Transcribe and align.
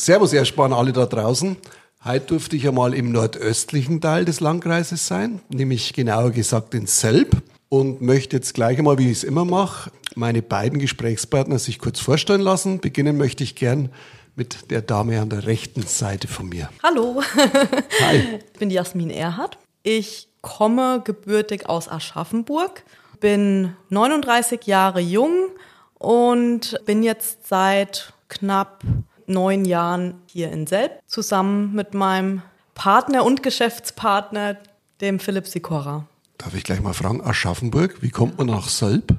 Servus 0.00 0.32
erstmal 0.32 0.72
alle 0.72 0.92
da 0.92 1.04
draußen. 1.04 1.58
Heute 2.06 2.26
durfte 2.28 2.56
ich 2.56 2.66
einmal 2.66 2.94
im 2.94 3.12
nordöstlichen 3.12 4.00
Teil 4.00 4.24
des 4.24 4.40
Landkreises 4.40 5.06
sein, 5.06 5.42
nämlich 5.50 5.92
genauer 5.92 6.30
gesagt 6.30 6.74
in 6.74 6.86
Selb 6.86 7.36
und 7.68 8.00
möchte 8.00 8.36
jetzt 8.36 8.54
gleich 8.54 8.78
einmal, 8.78 8.96
wie 8.96 9.10
ich 9.10 9.18
es 9.18 9.24
immer 9.24 9.44
mache, 9.44 9.90
meine 10.14 10.40
beiden 10.40 10.78
Gesprächspartner 10.78 11.58
sich 11.58 11.78
kurz 11.78 12.00
vorstellen 12.00 12.40
lassen. 12.40 12.80
Beginnen 12.80 13.18
möchte 13.18 13.44
ich 13.44 13.56
gern 13.56 13.90
mit 14.36 14.70
der 14.70 14.80
Dame 14.80 15.20
an 15.20 15.28
der 15.28 15.44
rechten 15.46 15.82
Seite 15.82 16.28
von 16.28 16.48
mir. 16.48 16.70
Hallo, 16.82 17.20
Hi. 18.00 18.38
ich 18.52 18.58
bin 18.58 18.70
Jasmin 18.70 19.10
Erhardt. 19.10 19.58
Ich 19.82 20.28
komme 20.40 21.02
gebürtig 21.04 21.68
aus 21.68 21.90
Aschaffenburg, 21.90 22.84
bin 23.20 23.76
39 23.90 24.64
Jahre 24.64 25.00
jung 25.00 25.50
und 25.98 26.80
bin 26.86 27.02
jetzt 27.02 27.48
seit 27.48 28.14
knapp 28.30 28.82
neun 29.30 29.64
Jahren 29.64 30.14
hier 30.26 30.50
in 30.52 30.66
Selb 30.66 31.00
zusammen 31.06 31.74
mit 31.74 31.94
meinem 31.94 32.42
Partner 32.74 33.24
und 33.24 33.42
Geschäftspartner, 33.42 34.56
dem 35.00 35.18
Philipp 35.18 35.46
Sikora. 35.46 36.06
Darf 36.38 36.54
ich 36.54 36.64
gleich 36.64 36.80
mal 36.80 36.94
fragen, 36.94 37.22
Aschaffenburg, 37.22 38.02
wie 38.02 38.10
kommt 38.10 38.38
man 38.38 38.46
nach 38.46 38.68
Selb? 38.68 39.14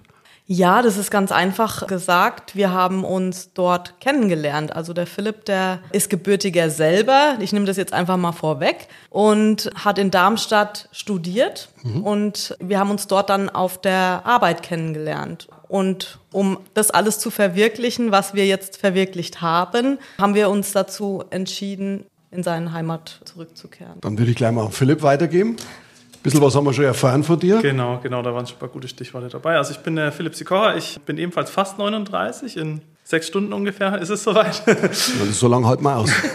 Ja, 0.53 0.81
das 0.81 0.97
ist 0.97 1.11
ganz 1.11 1.31
einfach 1.31 1.87
gesagt. 1.87 2.57
Wir 2.57 2.71
haben 2.71 3.05
uns 3.05 3.53
dort 3.53 4.01
kennengelernt. 4.01 4.75
Also 4.75 4.91
der 4.91 5.07
Philipp, 5.07 5.45
der 5.45 5.79
ist 5.93 6.09
gebürtiger 6.09 6.70
selber. 6.70 7.37
Ich 7.39 7.53
nehme 7.53 7.65
das 7.65 7.77
jetzt 7.77 7.93
einfach 7.93 8.17
mal 8.17 8.34
vorweg 8.34 8.89
und 9.09 9.70
hat 9.75 9.98
in 9.98 10.12
Darmstadt 10.12 10.89
studiert. 10.91 11.70
Mhm. 11.84 12.03
Und 12.03 12.57
wir 12.59 12.79
haben 12.79 12.91
uns 12.91 13.07
dort 13.07 13.29
dann 13.29 13.49
auf 13.49 13.79
der 13.79 14.23
Arbeit 14.25 14.62
kennengelernt. 14.62 15.48
Und 15.71 16.20
um 16.34 16.57
das 16.73 16.91
alles 16.91 17.17
zu 17.20 17.31
verwirklichen, 17.31 18.12
was 18.12 18.34
wir 18.34 18.45
jetzt 18.45 18.75
verwirklicht 18.75 19.39
haben, 19.39 19.99
haben 20.17 20.35
wir 20.35 20.49
uns 20.49 20.73
dazu 20.73 21.23
entschieden, 21.29 22.03
in 22.29 22.43
seine 22.43 22.73
Heimat 22.73 23.21
zurückzukehren. 23.23 23.93
Dann 24.02 24.17
würde 24.17 24.31
ich 24.31 24.35
gleich 24.35 24.52
mal 24.52 24.65
an 24.65 24.73
Philipp 24.73 25.01
weitergeben. 25.01 25.51
Ein 25.51 26.23
bisschen 26.23 26.41
was 26.41 26.55
haben 26.55 26.65
wir 26.65 26.73
schon 26.73 26.84
erfahren 26.84 27.23
von 27.23 27.40
dir. 27.40 27.62
Genau, 27.62 28.01
genau, 28.04 28.21
da 28.21 28.34
waren 28.34 28.45
schon 28.45 28.57
ein 28.57 28.60
paar 28.60 28.68
gute 28.68 28.90
Stichworte 28.90 29.29
dabei. 29.29 29.55
Also 29.55 29.71
ich 29.71 29.79
bin 29.79 29.95
der 29.95 30.12
Philipp 30.12 30.35
Sikora, 30.35 30.76
ich 30.76 30.99
bin 31.05 31.18
ebenfalls 31.18 31.49
fast 31.49 31.77
39, 31.77 32.57
in 32.57 32.82
sechs 33.05 33.27
Stunden 33.27 33.54
ungefähr 33.54 33.98
ist 34.01 34.10
es 34.10 34.26
soweit. 34.26 34.67
Ist 34.67 35.40
so 35.40 35.48
lange 35.48 35.67
halt 35.67 35.79
mal 35.79 35.95
aus. 35.95 36.12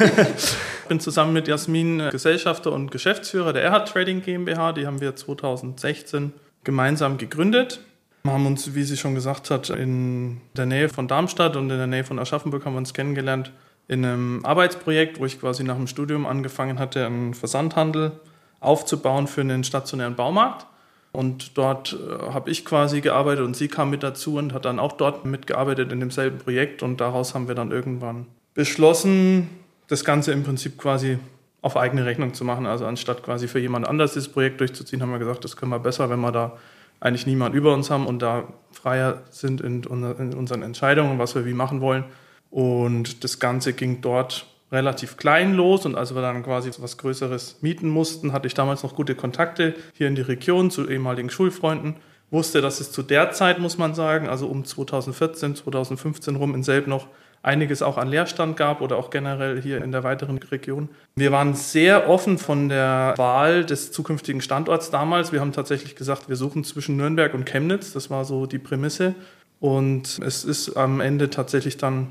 ich 0.82 0.88
bin 0.88 0.98
zusammen 0.98 1.34
mit 1.34 1.46
Jasmin 1.46 2.08
Gesellschafter 2.10 2.72
und 2.72 2.90
Geschäftsführer 2.90 3.52
der 3.52 3.64
Erhard 3.64 3.88
Trading 3.88 4.22
GmbH, 4.22 4.72
die 4.72 4.86
haben 4.86 5.02
wir 5.02 5.14
2016 5.14 6.32
gemeinsam 6.64 7.18
gegründet. 7.18 7.80
Wir 8.26 8.32
haben 8.32 8.46
uns, 8.46 8.74
wie 8.74 8.82
sie 8.82 8.96
schon 8.96 9.14
gesagt 9.14 9.50
hat, 9.50 9.70
in 9.70 10.40
der 10.56 10.66
Nähe 10.66 10.88
von 10.88 11.08
Darmstadt 11.08 11.56
und 11.56 11.70
in 11.70 11.78
der 11.78 11.86
Nähe 11.86 12.04
von 12.04 12.18
Aschaffenburg 12.18 12.64
haben 12.64 12.74
wir 12.74 12.78
uns 12.78 12.92
kennengelernt 12.92 13.52
in 13.88 14.04
einem 14.04 14.44
Arbeitsprojekt, 14.44 15.20
wo 15.20 15.26
ich 15.26 15.40
quasi 15.40 15.62
nach 15.62 15.76
dem 15.76 15.86
Studium 15.86 16.26
angefangen 16.26 16.78
hatte, 16.78 17.06
einen 17.06 17.34
Versandhandel 17.34 18.12
aufzubauen 18.58 19.28
für 19.28 19.42
einen 19.42 19.64
stationären 19.64 20.16
Baumarkt. 20.16 20.66
Und 21.12 21.56
dort 21.56 21.94
äh, 21.94 22.32
habe 22.32 22.50
ich 22.50 22.64
quasi 22.64 23.00
gearbeitet 23.00 23.44
und 23.44 23.56
sie 23.56 23.68
kam 23.68 23.90
mit 23.90 24.02
dazu 24.02 24.36
und 24.36 24.52
hat 24.52 24.64
dann 24.64 24.78
auch 24.78 24.92
dort 24.92 25.24
mitgearbeitet 25.24 25.92
in 25.92 26.00
demselben 26.00 26.38
Projekt. 26.38 26.82
Und 26.82 27.00
daraus 27.00 27.34
haben 27.34 27.48
wir 27.48 27.54
dann 27.54 27.70
irgendwann 27.70 28.26
beschlossen, 28.54 29.48
das 29.86 30.04
Ganze 30.04 30.32
im 30.32 30.42
Prinzip 30.42 30.78
quasi 30.78 31.18
auf 31.62 31.76
eigene 31.76 32.04
Rechnung 32.04 32.34
zu 32.34 32.44
machen. 32.44 32.66
Also 32.66 32.86
anstatt 32.86 33.22
quasi 33.22 33.48
für 33.48 33.60
jemand 33.60 33.86
anders 33.86 34.14
das 34.14 34.28
Projekt 34.28 34.60
durchzuziehen, 34.60 35.00
haben 35.00 35.10
wir 35.10 35.18
gesagt, 35.18 35.44
das 35.44 35.56
können 35.56 35.70
wir 35.70 35.78
besser, 35.78 36.10
wenn 36.10 36.20
wir 36.20 36.32
da 36.32 36.58
eigentlich 37.00 37.26
niemand 37.26 37.54
über 37.54 37.74
uns 37.74 37.90
haben 37.90 38.06
und 38.06 38.20
da 38.20 38.44
freier 38.72 39.22
sind 39.30 39.60
in, 39.60 39.82
in 39.82 40.34
unseren 40.34 40.62
Entscheidungen, 40.62 41.18
was 41.18 41.34
wir 41.34 41.44
wie 41.44 41.54
machen 41.54 41.80
wollen. 41.80 42.04
Und 42.50 43.24
das 43.24 43.38
Ganze 43.38 43.72
ging 43.72 44.00
dort 44.00 44.46
relativ 44.72 45.16
klein 45.16 45.54
los 45.54 45.86
und 45.86 45.94
als 45.94 46.14
wir 46.14 46.22
dann 46.22 46.42
quasi 46.42 46.70
was 46.78 46.98
Größeres 46.98 47.58
mieten 47.60 47.88
mussten, 47.88 48.32
hatte 48.32 48.46
ich 48.46 48.54
damals 48.54 48.82
noch 48.82 48.94
gute 48.94 49.14
Kontakte 49.14 49.74
hier 49.94 50.08
in 50.08 50.14
die 50.14 50.22
Region 50.22 50.70
zu 50.70 50.88
ehemaligen 50.88 51.30
Schulfreunden. 51.30 51.96
Wusste, 52.30 52.60
dass 52.60 52.80
es 52.80 52.90
zu 52.90 53.02
der 53.02 53.30
Zeit, 53.30 53.60
muss 53.60 53.78
man 53.78 53.94
sagen, 53.94 54.28
also 54.28 54.48
um 54.48 54.64
2014, 54.64 55.54
2015 55.54 56.34
rum 56.34 56.54
in 56.54 56.64
Selb 56.64 56.88
noch 56.88 57.06
einiges 57.46 57.80
auch 57.80 57.96
an 57.96 58.08
Leerstand 58.08 58.56
gab 58.56 58.80
oder 58.80 58.96
auch 58.96 59.10
generell 59.10 59.62
hier 59.62 59.82
in 59.82 59.92
der 59.92 60.02
weiteren 60.02 60.38
Region. 60.38 60.88
Wir 61.14 61.30
waren 61.30 61.54
sehr 61.54 62.08
offen 62.08 62.38
von 62.38 62.68
der 62.68 63.14
Wahl 63.16 63.64
des 63.64 63.92
zukünftigen 63.92 64.40
Standorts 64.40 64.90
damals. 64.90 65.32
Wir 65.32 65.40
haben 65.40 65.52
tatsächlich 65.52 65.94
gesagt, 65.94 66.28
wir 66.28 66.36
suchen 66.36 66.64
zwischen 66.64 66.96
Nürnberg 66.96 67.32
und 67.34 67.46
Chemnitz. 67.46 67.92
Das 67.92 68.10
war 68.10 68.24
so 68.24 68.46
die 68.46 68.58
Prämisse. 68.58 69.14
Und 69.60 70.18
es 70.24 70.44
ist 70.44 70.76
am 70.76 71.00
Ende 71.00 71.30
tatsächlich 71.30 71.76
dann 71.76 72.08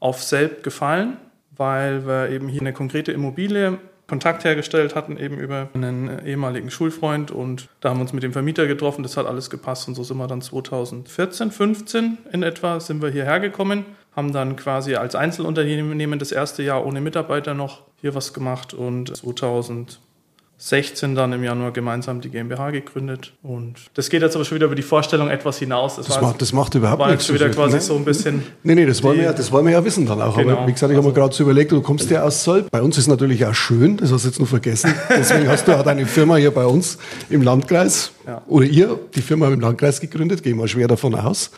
auf 0.00 0.22
Selb 0.22 0.62
gefallen, 0.62 1.18
weil 1.56 2.06
wir 2.06 2.30
eben 2.30 2.48
hier 2.48 2.62
eine 2.62 2.72
konkrete 2.72 3.12
Immobilie 3.12 3.78
Kontakt 4.10 4.42
hergestellt 4.42 4.96
hatten, 4.96 5.18
eben 5.18 5.38
über 5.38 5.68
einen 5.72 6.26
ehemaligen 6.26 6.72
Schulfreund 6.72 7.30
und 7.30 7.68
da 7.80 7.90
haben 7.90 7.98
wir 7.98 8.02
uns 8.02 8.12
mit 8.12 8.24
dem 8.24 8.32
Vermieter 8.32 8.66
getroffen, 8.66 9.04
das 9.04 9.16
hat 9.16 9.26
alles 9.26 9.50
gepasst 9.50 9.86
und 9.86 9.94
so 9.94 10.02
sind 10.02 10.16
wir 10.16 10.26
dann 10.26 10.42
2014, 10.42 11.52
15 11.52 12.18
in 12.32 12.42
etwa 12.42 12.80
sind 12.80 13.02
wir 13.02 13.10
hierher 13.10 13.38
gekommen 13.38 13.84
haben 14.14 14.32
dann 14.32 14.56
quasi 14.56 14.96
als 14.96 15.14
Einzelunternehmen 15.14 16.18
das 16.18 16.32
erste 16.32 16.62
Jahr 16.62 16.84
ohne 16.84 17.00
Mitarbeiter 17.00 17.54
noch 17.54 17.82
hier 18.00 18.14
was 18.14 18.32
gemacht 18.32 18.74
und 18.74 19.16
2016 19.16 21.14
dann 21.14 21.32
im 21.32 21.44
Januar 21.44 21.70
gemeinsam 21.72 22.20
die 22.20 22.28
GmbH 22.28 22.70
gegründet. 22.70 23.34
Und 23.42 23.74
das 23.94 24.10
geht 24.10 24.22
jetzt 24.22 24.34
aber 24.34 24.44
schon 24.44 24.56
wieder 24.56 24.66
über 24.66 24.74
die 24.74 24.82
Vorstellung 24.82 25.28
etwas 25.28 25.58
hinaus. 25.58 25.96
Das, 25.96 26.06
das 26.06 26.20
macht, 26.20 26.42
das 26.42 26.52
macht 26.52 26.74
überhaupt 26.74 26.98
war 26.98 27.10
nichts. 27.10 27.26
Schon 27.26 27.36
wieder 27.36 27.50
quasi 27.50 27.76
nee. 27.76 27.82
so 27.82 27.94
ein 27.94 28.04
bisschen. 28.04 28.42
Nee, 28.64 28.74
nee, 28.74 28.86
das 28.86 29.02
wollen, 29.02 29.18
wir 29.18 29.26
ja, 29.26 29.32
das 29.32 29.52
wollen 29.52 29.66
wir 29.66 29.72
ja 29.72 29.84
wissen 29.84 30.06
dann 30.06 30.20
auch. 30.20 30.36
Genau. 30.36 30.56
Aber 30.56 30.66
wie 30.66 30.72
gesagt, 30.72 30.90
ich 30.90 30.96
habe 30.96 31.06
mir 31.06 31.14
gerade 31.14 31.34
so 31.34 31.44
überlegt, 31.44 31.70
du 31.70 31.80
kommst 31.80 32.10
ja 32.10 32.24
aus 32.24 32.42
Soll. 32.42 32.64
Bei 32.70 32.82
uns 32.82 32.98
ist 32.98 33.06
natürlich 33.06 33.46
auch 33.46 33.54
schön, 33.54 33.96
das 33.96 34.10
hast 34.10 34.24
du 34.24 34.28
jetzt 34.28 34.38
nur 34.38 34.48
vergessen. 34.48 34.92
Deswegen 35.08 35.46
hast 35.46 35.68
du 35.68 35.78
auch 35.78 35.84
deine 35.84 36.04
Firma 36.06 36.36
hier 36.36 36.50
bei 36.50 36.66
uns 36.66 36.98
im 37.28 37.42
Landkreis. 37.42 38.10
Ja. 38.26 38.42
Oder 38.48 38.66
ihr, 38.66 38.98
die 39.14 39.22
Firma 39.22 39.48
im 39.48 39.60
Landkreis 39.60 40.00
gegründet, 40.00 40.42
gehen 40.42 40.58
wir 40.58 40.66
schwer 40.66 40.88
davon 40.88 41.14
aus. 41.14 41.50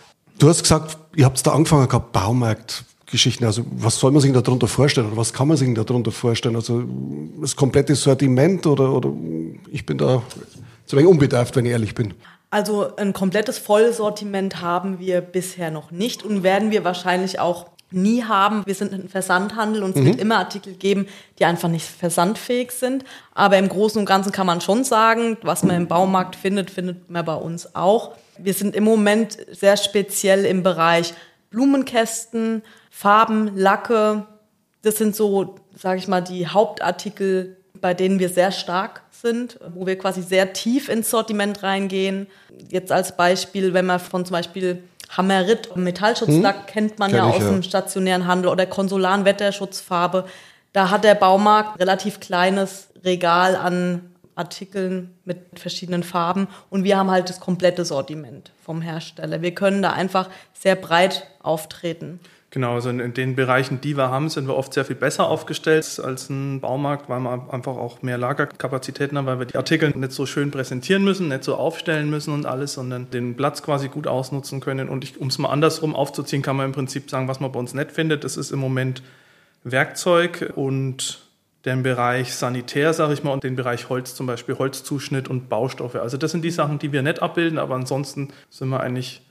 Du 0.42 0.48
hast 0.48 0.64
gesagt, 0.64 0.98
ihr 1.14 1.24
habt 1.24 1.46
da 1.46 1.52
angefangen 1.52 1.86
gehabt, 1.86 2.10
Baumarktgeschichten. 2.10 3.46
Also 3.46 3.62
was 3.76 4.00
soll 4.00 4.10
man 4.10 4.20
sich 4.20 4.32
darunter 4.32 4.66
vorstellen 4.66 5.06
oder 5.06 5.16
was 5.16 5.32
kann 5.32 5.46
man 5.46 5.56
sich 5.56 5.72
darunter 5.72 6.10
vorstellen? 6.10 6.56
Also 6.56 6.82
das 7.40 7.54
komplette 7.54 7.94
Sortiment 7.94 8.66
oder, 8.66 8.92
oder 8.92 9.12
ich 9.70 9.86
bin 9.86 9.98
da 9.98 10.20
zu 10.86 10.96
wenig 10.96 11.08
unbedarft, 11.08 11.54
wenn 11.54 11.64
ich 11.64 11.70
ehrlich 11.70 11.94
bin. 11.94 12.14
Also 12.50 12.96
ein 12.96 13.12
komplettes 13.12 13.58
Vollsortiment 13.58 14.60
haben 14.60 14.98
wir 14.98 15.20
bisher 15.20 15.70
noch 15.70 15.92
nicht 15.92 16.24
und 16.24 16.42
werden 16.42 16.72
wir 16.72 16.82
wahrscheinlich 16.82 17.38
auch 17.38 17.71
nie 17.94 18.24
haben. 18.24 18.62
Wir 18.66 18.74
sind 18.74 18.92
ein 18.92 19.08
Versandhandel 19.08 19.82
und 19.82 19.96
es 19.96 20.02
mhm. 20.02 20.06
wird 20.06 20.20
immer 20.20 20.38
Artikel 20.38 20.74
geben, 20.74 21.06
die 21.38 21.44
einfach 21.44 21.68
nicht 21.68 21.86
versandfähig 21.86 22.72
sind. 22.72 23.04
Aber 23.34 23.58
im 23.58 23.68
Großen 23.68 23.98
und 23.98 24.06
Ganzen 24.06 24.32
kann 24.32 24.46
man 24.46 24.60
schon 24.60 24.84
sagen, 24.84 25.36
was 25.42 25.62
man 25.62 25.76
im 25.76 25.88
Baumarkt 25.88 26.36
findet, 26.36 26.70
findet 26.70 27.10
man 27.10 27.24
bei 27.24 27.34
uns 27.34 27.74
auch. 27.74 28.12
Wir 28.38 28.54
sind 28.54 28.74
im 28.74 28.84
Moment 28.84 29.38
sehr 29.50 29.76
speziell 29.76 30.44
im 30.44 30.62
Bereich 30.62 31.14
Blumenkästen, 31.50 32.62
Farben, 32.90 33.56
Lacke. 33.56 34.26
Das 34.82 34.96
sind 34.96 35.14
so, 35.14 35.56
sage 35.76 35.98
ich 35.98 36.08
mal, 36.08 36.22
die 36.22 36.46
Hauptartikel, 36.48 37.56
bei 37.80 37.94
denen 37.94 38.18
wir 38.18 38.28
sehr 38.28 38.52
stark 38.52 39.02
sind, 39.10 39.58
wo 39.74 39.86
wir 39.86 39.96
quasi 39.96 40.22
sehr 40.22 40.52
tief 40.52 40.88
ins 40.88 41.10
Sortiment 41.10 41.62
reingehen. 41.62 42.26
Jetzt 42.68 42.90
als 42.90 43.16
Beispiel, 43.16 43.72
wenn 43.72 43.86
man 43.86 44.00
von 44.00 44.24
zum 44.24 44.32
Beispiel 44.32 44.82
Hammerit, 45.16 45.76
Metallschutzlack 45.76 46.56
hm? 46.56 46.66
kennt 46.66 46.98
man 46.98 47.10
Kenn 47.10 47.18
ja 47.18 47.24
aus 47.24 47.42
ja. 47.42 47.50
dem 47.50 47.62
stationären 47.62 48.26
Handel 48.26 48.50
oder 48.50 48.66
Konsolaren 48.66 49.24
Wetterschutzfarbe. 49.24 50.24
Da 50.72 50.90
hat 50.90 51.04
der 51.04 51.14
Baumarkt 51.14 51.78
relativ 51.80 52.20
kleines 52.20 52.88
Regal 53.04 53.56
an 53.56 54.12
Artikeln 54.34 55.14
mit 55.24 55.38
verschiedenen 55.58 56.02
Farben 56.02 56.48
und 56.70 56.84
wir 56.84 56.96
haben 56.96 57.10
halt 57.10 57.28
das 57.28 57.40
komplette 57.40 57.84
Sortiment 57.84 58.50
vom 58.64 58.80
Hersteller. 58.80 59.42
Wir 59.42 59.54
können 59.54 59.82
da 59.82 59.92
einfach 59.92 60.30
sehr 60.54 60.76
breit 60.76 61.26
auftreten. 61.42 62.18
Genau, 62.52 62.74
also 62.74 62.90
in, 62.90 63.14
den 63.14 63.34
Bereichen, 63.34 63.80
die 63.80 63.96
wir 63.96 64.10
haben, 64.10 64.28
sind 64.28 64.46
wir 64.46 64.54
oft 64.54 64.74
sehr 64.74 64.84
viel 64.84 64.94
besser 64.94 65.26
aufgestellt 65.26 65.98
als 66.04 66.28
ein 66.28 66.60
Baumarkt, 66.60 67.08
weil 67.08 67.20
wir 67.20 67.48
einfach 67.50 67.78
auch 67.78 68.02
mehr 68.02 68.18
Lagerkapazitäten 68.18 69.16
haben, 69.16 69.24
weil 69.24 69.38
wir 69.38 69.46
die 69.46 69.56
Artikel 69.56 69.88
nicht 69.96 70.12
so 70.12 70.26
schön 70.26 70.50
präsentieren 70.50 71.02
müssen, 71.02 71.28
nicht 71.28 71.44
so 71.44 71.54
aufstellen 71.54 72.10
müssen 72.10 72.34
und 72.34 72.44
alles, 72.44 72.74
sondern 72.74 73.10
den 73.10 73.36
Platz 73.36 73.62
quasi 73.62 73.88
gut 73.88 74.06
ausnutzen 74.06 74.60
können. 74.60 74.90
Und 74.90 75.18
um 75.18 75.28
es 75.28 75.38
mal 75.38 75.48
andersrum 75.48 75.96
aufzuziehen, 75.96 76.42
kann 76.42 76.56
man 76.56 76.66
im 76.66 76.72
Prinzip 76.72 77.08
sagen, 77.08 77.26
was 77.26 77.40
man 77.40 77.50
bei 77.52 77.58
uns 77.58 77.72
nicht 77.72 77.90
findet. 77.90 78.22
Das 78.22 78.36
ist 78.36 78.50
im 78.50 78.58
Moment 78.58 79.02
Werkzeug 79.64 80.52
und 80.54 81.26
den 81.64 81.82
Bereich 81.82 82.34
Sanitär, 82.34 82.92
sage 82.92 83.14
ich 83.14 83.24
mal, 83.24 83.32
und 83.32 83.44
den 83.44 83.56
Bereich 83.56 83.88
Holz, 83.88 84.14
zum 84.14 84.26
Beispiel 84.26 84.58
Holzzuschnitt 84.58 85.26
und 85.26 85.48
Baustoffe. 85.48 85.96
Also 85.96 86.18
das 86.18 86.32
sind 86.32 86.44
die 86.44 86.50
Sachen, 86.50 86.78
die 86.78 86.92
wir 86.92 87.00
nicht 87.00 87.22
abbilden, 87.22 87.58
aber 87.58 87.76
ansonsten 87.76 88.28
sind 88.50 88.68
wir 88.68 88.80
eigentlich 88.80 89.22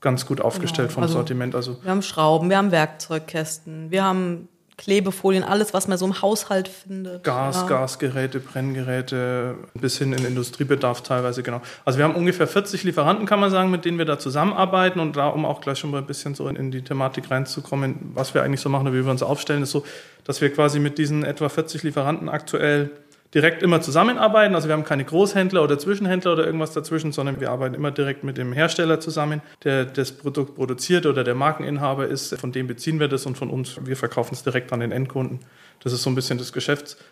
ganz 0.00 0.26
gut 0.26 0.40
aufgestellt 0.40 0.88
genau. 0.88 0.94
vom 0.94 1.02
also 1.04 1.14
Sortiment. 1.14 1.54
Also 1.54 1.78
wir 1.82 1.90
haben 1.90 2.02
Schrauben, 2.02 2.50
wir 2.50 2.58
haben 2.58 2.70
Werkzeugkästen, 2.70 3.90
wir 3.90 4.04
haben 4.04 4.48
Klebefolien, 4.78 5.42
alles, 5.42 5.74
was 5.74 5.88
man 5.88 5.98
so 5.98 6.06
im 6.06 6.22
Haushalt 6.22 6.68
findet. 6.68 7.24
Gas, 7.24 7.56
ja. 7.56 7.66
Gasgeräte, 7.66 8.38
Brenngeräte, 8.38 9.56
bis 9.74 9.98
hin 9.98 10.12
in 10.12 10.24
Industriebedarf 10.24 11.02
teilweise, 11.02 11.42
genau. 11.42 11.60
Also 11.84 11.98
wir 11.98 12.04
haben 12.04 12.14
ungefähr 12.14 12.46
40 12.46 12.84
Lieferanten, 12.84 13.26
kann 13.26 13.40
man 13.40 13.50
sagen, 13.50 13.72
mit 13.72 13.84
denen 13.84 13.98
wir 13.98 14.04
da 14.04 14.20
zusammenarbeiten 14.20 15.00
und 15.00 15.16
da, 15.16 15.26
um 15.28 15.44
auch 15.44 15.60
gleich 15.60 15.80
schon 15.80 15.90
mal 15.90 15.98
ein 15.98 16.06
bisschen 16.06 16.36
so 16.36 16.46
in 16.46 16.70
die 16.70 16.82
Thematik 16.82 17.28
reinzukommen, 17.28 18.12
was 18.14 18.34
wir 18.34 18.44
eigentlich 18.44 18.60
so 18.60 18.68
machen 18.68 18.86
und 18.86 18.92
wie 18.92 19.04
wir 19.04 19.10
uns 19.10 19.22
aufstellen, 19.22 19.64
ist 19.64 19.72
so, 19.72 19.84
dass 20.22 20.40
wir 20.40 20.52
quasi 20.52 20.78
mit 20.78 20.96
diesen 20.96 21.24
etwa 21.24 21.48
40 21.48 21.82
Lieferanten 21.82 22.28
aktuell 22.28 22.92
direkt 23.34 23.62
immer 23.62 23.80
zusammenarbeiten. 23.80 24.54
Also 24.54 24.68
wir 24.68 24.72
haben 24.72 24.84
keine 24.84 25.04
Großhändler 25.04 25.62
oder 25.62 25.78
Zwischenhändler 25.78 26.32
oder 26.32 26.46
irgendwas 26.46 26.72
dazwischen, 26.72 27.12
sondern 27.12 27.40
wir 27.40 27.50
arbeiten 27.50 27.74
immer 27.74 27.90
direkt 27.90 28.24
mit 28.24 28.38
dem 28.38 28.52
Hersteller 28.52 29.00
zusammen, 29.00 29.42
der 29.64 29.84
das 29.84 30.12
Produkt 30.12 30.54
produziert 30.54 31.06
oder 31.06 31.24
der 31.24 31.34
Markeninhaber 31.34 32.06
ist. 32.06 32.34
Von 32.38 32.52
dem 32.52 32.66
beziehen 32.66 33.00
wir 33.00 33.08
das 33.08 33.26
und 33.26 33.36
von 33.36 33.50
uns, 33.50 33.78
wir 33.84 33.96
verkaufen 33.96 34.34
es 34.34 34.42
direkt 34.42 34.72
an 34.72 34.80
den 34.80 34.92
Endkunden. 34.92 35.40
Das 35.80 35.92
ist 35.92 36.02
so 36.02 36.10
ein 36.10 36.14
bisschen 36.14 36.38
das 36.38 36.52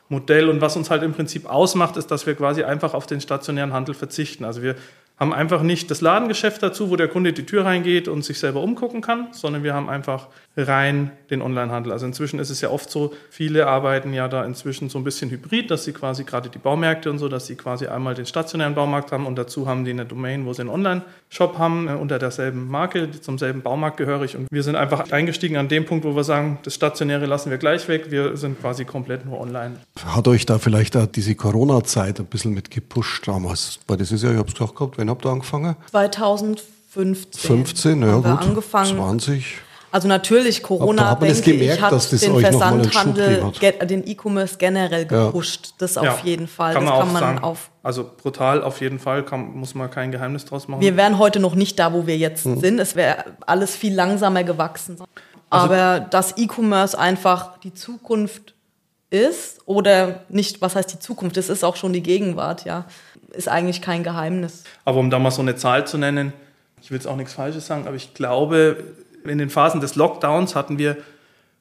Geschäftsmodell. 0.07 0.49
Und 0.49 0.61
was 0.61 0.77
uns 0.77 0.91
halt 0.91 1.03
im 1.03 1.13
Prinzip 1.13 1.47
ausmacht, 1.47 1.97
ist, 1.97 2.11
dass 2.11 2.27
wir 2.27 2.35
quasi 2.35 2.63
einfach 2.65 2.95
auf 2.95 3.07
den 3.07 3.21
stationären 3.21 3.73
Handel 3.73 3.95
verzichten. 3.95 4.45
Also 4.45 4.63
wir 4.63 4.77
haben 5.19 5.33
einfach 5.33 5.63
nicht 5.63 5.91
das 5.91 6.03
Ladengeschäft 6.03 6.63
dazu, 6.63 6.91
wo 6.91 6.97
der 6.97 7.09
Kunde 7.09 7.33
die 7.33 7.47
Tür 7.47 7.65
reingeht 7.65 8.07
und 8.07 8.23
sich 8.23 8.39
selber 8.39 8.61
umgucken 8.63 9.01
kann, 9.01 9.29
sondern 9.33 9.63
wir 9.63 9.73
haben 9.73 9.89
einfach 9.89 10.29
rein 10.59 11.11
den 11.31 11.41
Onlinehandel. 11.41 11.93
Also 11.93 12.05
inzwischen 12.05 12.39
ist 12.39 12.51
es 12.51 12.61
ja 12.61 12.71
oft 12.71 12.91
so, 12.91 13.15
viele 13.31 13.67
arbeiten 13.67 14.13
ja 14.13 14.29
da 14.29 14.45
inzwischen 14.45 14.91
so 14.91 14.99
ein 14.99 15.05
bisschen 15.05 15.31
hybrid, 15.31 15.71
dass 15.71 15.85
sie 15.85 15.93
quasi 15.93 16.25
gerade 16.25 16.51
die 16.51 16.59
Baumärkte 16.59 17.11
und 17.11 17.19
so, 17.19 17.29
dass 17.29 17.47
sie 17.47 17.57
quasi 17.57 17.87
einmal 17.87 18.15
den 18.15 18.27
stationären 18.27 18.75
Baumarkt 18.75 19.11
haben 19.11 19.27
und 19.27 19.37
dazu 19.37 19.67
haben 19.67 19.85
die 19.85 19.91
eine 19.91 20.05
Domain, 20.05 20.45
wo 20.45 20.53
sie 20.53 20.63
einen 20.63 20.71
Online-Shop 20.71 21.57
haben, 21.57 21.89
äh, 21.89 21.93
unter 21.93 22.19
derselben 22.19 22.69
Marke, 22.69 23.11
zum 23.11 23.39
selben 23.39 23.63
Baumarkt 23.63 23.97
gehörig. 23.97 24.37
Und 24.37 24.49
wir 24.51 24.63
sind 24.63 24.77
einfach 24.77 25.11
eingestiegen 25.13 25.57
an 25.57 25.69
dem 25.69 25.87
Punkt, 25.87 26.05
wo 26.05 26.15
wir 26.15 26.25
sagen, 26.25 26.59
das 26.63 26.75
Stationäre 26.75 27.25
lassen 27.25 27.51
wir 27.51 27.59
gleich 27.59 27.89
weg, 27.89 28.11
wir 28.11 28.37
sind 28.37 28.61
quasi 28.61 28.85
komplett 28.85 29.25
nur 29.25 29.41
online. 29.41 29.77
Hat 30.05 30.29
euch 30.29 30.45
da 30.45 30.59
vielleicht 30.59 30.97
auch 30.97 31.07
diese 31.07 31.35
Corona-Zeit 31.35 32.21
ein 32.21 32.27
bisschen 32.27 32.53
mit 32.53 32.71
gepusht 32.71 33.27
damals? 33.27 33.79
Weil 33.87 33.97
das 33.97 34.13
ist 34.13 34.23
ja, 34.23 34.31
ich 34.31 34.39
habe 34.39 34.49
es 34.49 34.55
gesagt 34.55 34.77
gehabt, 34.77 34.99
wann 34.99 35.09
habt 35.09 35.25
ihr 35.25 35.31
angefangen? 35.31 35.77
2015. 35.91 37.25
15, 37.33 38.03
ja 38.03 38.17
gut. 38.17 38.27
Angefangen. 38.27 38.97
20. 38.97 39.63
Also 39.93 40.09
natürlich 40.09 40.63
Corona, 40.63 41.15
da 41.15 41.27
denke 41.27 41.41
gemerkt, 41.41 41.79
ich, 41.79 41.81
hat 41.81 41.93
das 41.93 42.11
den 42.11 42.39
Versandhandel, 42.39 43.53
den 43.89 44.07
E-Commerce 44.07 44.57
generell 44.59 45.07
gepusht. 45.07 45.69
Ja. 45.69 45.73
Das 45.79 45.97
auf 45.97 46.05
ja, 46.05 46.19
jeden 46.23 46.49
Fall. 46.49 46.75
Kann 46.75 46.85
das 46.85 46.91
man 46.91 47.01
kann 47.01 47.13
man 47.13 47.23
sagen. 47.23 47.39
auf. 47.39 47.71
Also 47.83 48.11
brutal 48.23 48.63
auf 48.63 48.81
jeden 48.83 48.99
Fall, 48.99 49.25
kann, 49.25 49.57
muss 49.57 49.75
man 49.75 49.91
kein 49.91 50.11
Geheimnis 50.11 50.45
draus 50.45 50.69
machen. 50.69 50.83
Wir 50.83 50.99
wären 50.99 51.19
heute 51.19 51.41
noch 51.41 51.55
nicht 51.55 51.79
da, 51.79 51.95
wo 51.95 52.07
wir 52.07 52.19
jetzt 52.19 52.45
mhm. 52.45 52.61
sind. 52.61 52.79
Es 52.79 52.95
wäre 52.95 53.25
alles 53.47 53.75
viel 53.75 53.95
langsamer 53.95 54.45
gewachsen. 54.45 54.99
Also, 55.49 55.65
Aber 55.67 56.01
dass 56.01 56.37
E-Commerce 56.37 56.99
einfach 56.99 57.59
die 57.61 57.73
Zukunft 57.73 58.56
ist 59.11 59.61
oder 59.67 60.21
nicht, 60.29 60.61
was 60.61 60.77
heißt 60.77 60.93
die 60.93 60.99
Zukunft? 60.99 61.37
Es 61.37 61.49
ist 61.49 61.65
auch 61.65 61.77
schon 61.77 61.93
die 61.93 62.03
Gegenwart, 62.03 62.65
ja. 62.65 62.87
Ist 63.33 63.49
eigentlich 63.49 63.83
kein 63.83 64.03
Geheimnis. 64.03 64.65
Aber 64.85 64.99
um 64.99 65.11
da 65.11 65.19
mal 65.19 65.31
so 65.31 65.43
eine 65.43 65.57
Zahl 65.57 65.87
zu 65.87 65.99
nennen, 65.99 66.33
ich 66.81 66.91
will 66.91 66.99
jetzt 66.99 67.07
auch 67.07 67.17
nichts 67.17 67.33
Falsches 67.33 67.67
sagen, 67.67 67.87
aber 67.87 67.97
ich 67.97 68.15
glaube, 68.15 68.85
in 69.25 69.39
den 69.39 69.51
Phasen 69.51 69.81
des 69.81 69.97
Lockdowns 69.97 70.55
hatten 70.55 70.79
wir 70.79 70.97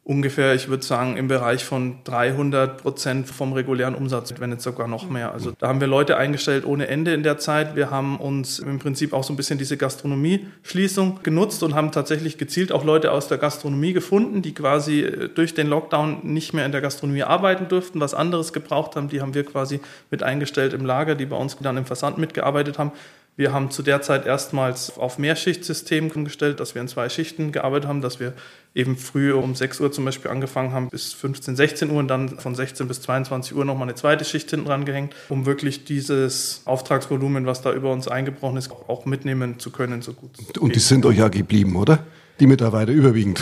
ungefähr, 0.06 0.54
ich 0.54 0.70
würde 0.70 0.86
sagen, 0.86 1.18
im 1.18 1.28
Bereich 1.28 1.66
von 1.66 1.98
300 2.04 2.78
Prozent 2.78 3.28
vom 3.28 3.54
regulären 3.54 3.96
Umsatz, 3.96 4.32
wenn 4.38 4.52
nicht 4.52 4.62
sogar 4.62 4.88
noch 4.88 5.10
mehr. 5.10 5.34
Also 5.34 5.54
da 5.58 5.68
haben 5.68 5.82
wir 5.82 5.88
Leute 5.88 6.16
eingestellt 6.16 6.64
ohne 6.64 6.88
Ende 6.88 7.16
in 7.16 7.24
der 7.24 7.40
Zeit. 7.40 7.76
Wir 7.76 7.90
haben 7.90 8.18
uns 8.18 8.60
im 8.60 8.78
Prinzip 8.78 9.14
auch 9.14 9.24
so 9.24 9.34
ein 9.34 9.36
bisschen 9.36 9.58
diese 9.58 9.78
Gastronomie-Schließung 9.78 11.22
genutzt 11.24 11.64
und 11.64 11.74
haben 11.74 11.92
tatsächlich 11.92 12.38
gezielt 12.38 12.72
auch 12.72 12.84
Leute 12.84 13.12
aus 13.12 13.28
der 13.28 13.40
Gastronomie 13.40 13.94
gefunden, 13.94 14.44
die 14.44 14.54
quasi 14.54 15.02
äh, 15.02 15.28
durch 15.28 15.56
den 15.56 15.68
Lockdown 15.68 16.20
nicht 16.22 16.54
mehr 16.54 16.68
in 16.68 16.72
der 16.72 16.82
Gastronomie 16.82 17.24
arbeiten 17.24 17.68
durften, 17.68 18.00
was 18.00 18.14
anderes 18.14 18.54
gebraucht 18.54 18.96
haben. 18.96 19.10
Die 19.10 19.22
haben 19.22 19.34
wir 19.34 19.44
quasi 19.44 19.80
mit 20.12 20.22
eingestellt 20.22 20.74
im 20.74 20.86
Lager, 20.86 21.16
die 21.16 21.26
bei 21.26 21.36
uns 21.36 21.58
dann 21.60 21.78
im 21.78 21.86
Versand 21.86 22.20
mitgearbeitet 22.20 22.78
haben. 22.78 22.92
Wir 23.38 23.52
haben 23.52 23.70
zu 23.70 23.84
der 23.84 24.02
Zeit 24.02 24.26
erstmals 24.26 24.98
auf 24.98 25.18
Mehrschichtsystem 25.18 26.10
umgestellt, 26.10 26.62
dass 26.62 26.74
wir 26.74 26.82
in 26.82 26.88
zwei 26.88 27.10
Schichten 27.10 27.52
gearbeitet 27.52 27.90
haben, 27.90 28.02
dass 28.02 28.22
wir 28.22 28.32
eben 28.74 28.98
früh 28.98 29.34
um 29.34 29.56
6 29.56 29.82
Uhr 29.82 29.92
zum 29.92 30.06
Beispiel 30.06 30.32
angefangen 30.32 30.72
haben 30.72 30.90
bis 30.90 31.12
15, 31.12 31.58
16 31.58 31.92
Uhr 31.92 32.00
und 32.00 32.08
dann 32.08 32.40
von 32.40 32.56
16 32.56 32.88
bis 32.88 33.02
22 33.02 33.54
Uhr 33.54 33.66
nochmal 33.66 33.90
eine 33.90 33.96
zweite 33.96 34.24
Schicht 34.24 34.50
hinten 34.52 34.68
dran 34.68 34.86
gehängt, 34.86 35.14
um 35.28 35.46
wirklich 35.46 35.84
dieses 35.84 36.62
Auftragsvolumen, 36.64 37.46
was 37.46 37.62
da 37.62 37.74
über 37.74 37.92
uns 37.92 38.08
eingebrochen 38.08 38.56
ist, 38.58 38.72
auch 38.72 39.06
mitnehmen 39.06 39.60
zu 39.60 39.70
können. 39.70 40.02
So 40.02 40.14
gut 40.14 40.58
und 40.58 40.74
die 40.74 40.80
sind 40.80 41.06
euch 41.06 41.18
ja 41.18 41.28
geblieben, 41.28 41.76
oder? 41.76 42.00
Die 42.40 42.48
Mitarbeiter 42.48 42.92
überwiegend. 42.92 43.42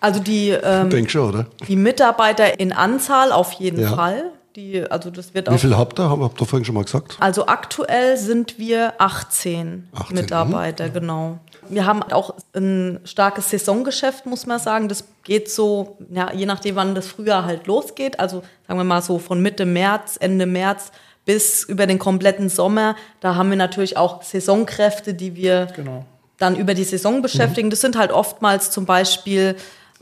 Also 0.00 0.20
die, 0.20 0.50
ähm, 0.50 1.08
schon, 1.08 1.28
oder? 1.30 1.46
die 1.66 1.76
Mitarbeiter 1.76 2.60
in 2.60 2.72
Anzahl 2.72 3.32
auf 3.32 3.52
jeden 3.52 3.80
ja. 3.80 3.94
Fall. 3.94 4.32
Die, 4.56 4.88
also 4.88 5.10
das 5.10 5.34
wird 5.34 5.50
Wie 5.50 5.58
viel 5.58 5.76
habt 5.76 5.98
ihr? 5.98 6.08
Habt 6.08 6.40
ihr 6.40 6.46
vorhin 6.46 6.64
schon 6.64 6.76
mal 6.76 6.84
gesagt? 6.84 7.16
Also 7.18 7.46
aktuell 7.46 8.16
sind 8.16 8.56
wir 8.56 8.94
18, 8.98 9.88
18 9.92 10.16
Mitarbeiter, 10.16 10.86
mh. 10.86 10.90
genau. 10.92 11.38
Wir 11.68 11.86
haben 11.86 12.04
auch 12.04 12.34
ein 12.54 13.00
starkes 13.04 13.50
Saisongeschäft, 13.50 14.26
muss 14.26 14.46
man 14.46 14.60
sagen. 14.60 14.88
Das 14.88 15.04
geht 15.24 15.50
so, 15.50 15.98
ja, 16.08 16.32
je 16.32 16.46
nachdem, 16.46 16.76
wann 16.76 16.94
das 16.94 17.08
Frühjahr 17.08 17.44
halt 17.44 17.66
losgeht. 17.66 18.20
Also 18.20 18.42
sagen 18.68 18.78
wir 18.78 18.84
mal 18.84 19.02
so 19.02 19.18
von 19.18 19.42
Mitte 19.42 19.66
März, 19.66 20.18
Ende 20.20 20.46
März 20.46 20.92
bis 21.24 21.64
über 21.64 21.86
den 21.86 21.98
kompletten 21.98 22.48
Sommer. 22.48 22.94
Da 23.20 23.34
haben 23.34 23.50
wir 23.50 23.56
natürlich 23.56 23.96
auch 23.96 24.22
Saisonkräfte, 24.22 25.14
die 25.14 25.34
wir 25.34 25.66
genau. 25.74 26.04
dann 26.38 26.54
über 26.54 26.74
die 26.74 26.84
Saison 26.84 27.22
beschäftigen. 27.22 27.68
Mhm. 27.68 27.70
Das 27.70 27.80
sind 27.80 27.96
halt 27.96 28.12
oftmals 28.12 28.70
zum 28.70 28.84
Beispiel 28.84 29.56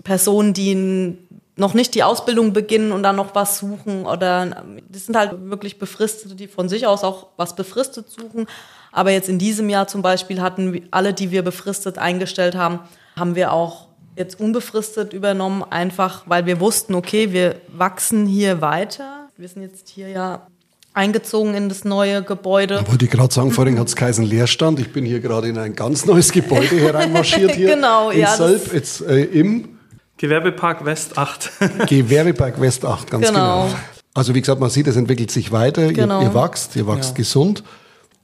Personen, 0.04 0.52
die 0.52 0.74
ein 0.74 1.28
noch 1.56 1.74
nicht 1.74 1.94
die 1.94 2.02
Ausbildung 2.02 2.52
beginnen 2.52 2.92
und 2.92 3.02
dann 3.02 3.16
noch 3.16 3.34
was 3.34 3.58
suchen 3.58 4.06
oder 4.06 4.64
das 4.88 5.06
sind 5.06 5.16
halt 5.16 5.50
wirklich 5.50 5.78
Befristete, 5.78 6.34
die 6.34 6.48
von 6.48 6.68
sich 6.68 6.86
aus 6.86 7.04
auch 7.04 7.28
was 7.36 7.54
befristet 7.54 8.10
suchen. 8.10 8.46
Aber 8.90 9.10
jetzt 9.10 9.28
in 9.28 9.38
diesem 9.38 9.68
Jahr 9.68 9.86
zum 9.86 10.02
Beispiel 10.02 10.40
hatten 10.40 10.86
alle, 10.90 11.12
die 11.12 11.30
wir 11.30 11.42
befristet 11.42 11.98
eingestellt 11.98 12.54
haben, 12.54 12.80
haben 13.16 13.34
wir 13.34 13.52
auch 13.52 13.88
jetzt 14.16 14.40
unbefristet 14.40 15.12
übernommen, 15.12 15.62
einfach 15.68 16.24
weil 16.26 16.46
wir 16.46 16.60
wussten, 16.60 16.94
okay, 16.94 17.32
wir 17.32 17.56
wachsen 17.68 18.26
hier 18.26 18.60
weiter. 18.60 19.28
Wir 19.36 19.48
sind 19.48 19.62
jetzt 19.62 19.88
hier 19.88 20.08
ja 20.08 20.46
eingezogen 20.94 21.54
in 21.54 21.68
das 21.68 21.84
neue 21.84 22.22
Gebäude. 22.22 22.76
Da 22.76 22.88
wollte 22.88 23.06
ich 23.06 23.10
gerade 23.10 23.32
sagen, 23.32 23.50
vorhin 23.50 23.78
hat 23.78 23.88
es 23.88 23.96
keinen 23.96 24.24
Leerstand. 24.24 24.78
Ich 24.80 24.92
bin 24.92 25.04
hier 25.04 25.20
gerade 25.20 25.48
in 25.48 25.58
ein 25.58 25.74
ganz 25.74 26.04
neues 26.04 26.32
Gebäude 26.32 26.76
hereinmarschiert 26.80 27.52
hier 27.52 27.74
genau, 27.74 28.10
in 28.10 28.20
ja, 28.20 28.36
Selb, 28.36 28.72
jetzt 28.72 29.00
äh, 29.02 29.24
im 29.24 29.78
Gewerbepark 30.22 30.84
West 30.84 31.18
8. 31.18 31.50
Gewerbepark 31.88 32.60
West 32.60 32.84
8, 32.84 33.10
ganz 33.10 33.26
genau. 33.26 33.64
genau. 33.64 33.74
Also 34.14 34.36
wie 34.36 34.40
gesagt, 34.40 34.60
man 34.60 34.70
sieht, 34.70 34.86
es 34.86 34.94
entwickelt 34.94 35.32
sich 35.32 35.50
weiter, 35.50 35.92
genau. 35.92 36.20
ihr, 36.20 36.28
ihr 36.28 36.34
wachst, 36.34 36.76
ihr 36.76 36.86
wachst 36.86 37.10
ja. 37.10 37.16
gesund. 37.16 37.64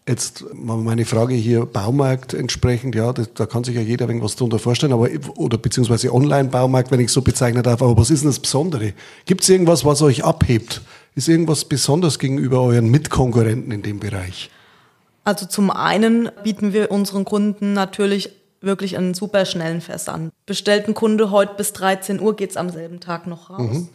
Jetzt 0.07 0.45
meine 0.55 1.05
Frage 1.05 1.35
hier, 1.35 1.67
Baumarkt 1.67 2.35
entsprechend, 2.35 2.95
ja, 2.95 3.13
das, 3.13 3.35
da 3.35 3.47
kann 3.47 3.65
sich 3.65 3.75
ja 3.75 3.81
jeder 3.81 4.07
irgendwas 4.07 4.37
drunter 4.37 4.61
vorstellen, 4.61 4.93
aber, 4.93 5.09
oder 5.35 5.59
beziehungsweise 5.59 6.15
Online-Baumarkt, 6.15 6.93
wenn 6.93 7.01
ich 7.01 7.11
so 7.11 7.21
bezeichnen 7.21 7.65
darf, 7.65 7.83
aber 7.83 7.97
was 7.97 8.11
ist 8.11 8.23
denn 8.23 8.31
das 8.31 8.39
Besondere? 8.39 8.93
Gibt 9.27 9.43
es 9.43 9.49
irgendwas, 9.49 9.85
was 9.85 10.01
euch 10.01 10.25
abhebt? 10.25 10.83
Ist 11.17 11.29
irgendwas 11.29 11.65
besonders 11.65 12.21
gegenüber 12.21 12.61
euren 12.61 12.93
Mitkonkurrenten 12.93 13.73
in 13.73 13.83
dem 13.83 13.99
Bereich? 13.99 14.51
Also 15.25 15.47
zum 15.47 15.73
einen 15.73 16.31
bieten 16.45 16.73
wir 16.73 16.93
unseren 16.93 17.25
Kunden 17.25 17.73
natürlich 17.73 18.31
wirklich 18.61 18.97
einen 18.97 19.15
super 19.15 19.45
schnellen 19.45 19.81
Versand. 19.81 20.33
Bestellt 20.47 20.89
ein 20.89 20.95
Kunde 20.95 21.31
heute 21.31 21.55
bis 21.55 21.73
13 21.73 22.21
Uhr, 22.21 22.37
geht's 22.37 22.57
am 22.57 22.71
selben 22.71 23.01
Tag 23.01 23.27
noch 23.27 23.51
raus. 23.51 23.71
Mhm. 23.73 23.89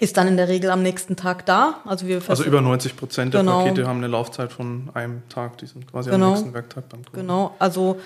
Ist 0.00 0.16
dann 0.16 0.26
in 0.26 0.36
der 0.36 0.48
Regel 0.48 0.70
am 0.70 0.82
nächsten 0.82 1.14
Tag 1.14 1.46
da. 1.46 1.80
Also, 1.84 2.06
wir 2.06 2.20
also 2.26 2.42
über 2.42 2.60
90 2.60 2.96
Prozent 2.96 3.32
der 3.32 3.42
genau. 3.42 3.62
Pakete 3.62 3.86
haben 3.86 3.98
eine 3.98 4.08
Laufzeit 4.08 4.52
von 4.52 4.90
einem 4.92 5.22
Tag. 5.28 5.58
Die 5.58 5.66
sind 5.66 5.90
quasi 5.90 6.10
genau. 6.10 6.26
am 6.26 6.32
nächsten 6.32 6.52
Werktag 6.52 6.88
beim 6.88 7.04
Kunden. 7.04 7.20
Genau, 7.20 7.54
also 7.60 8.00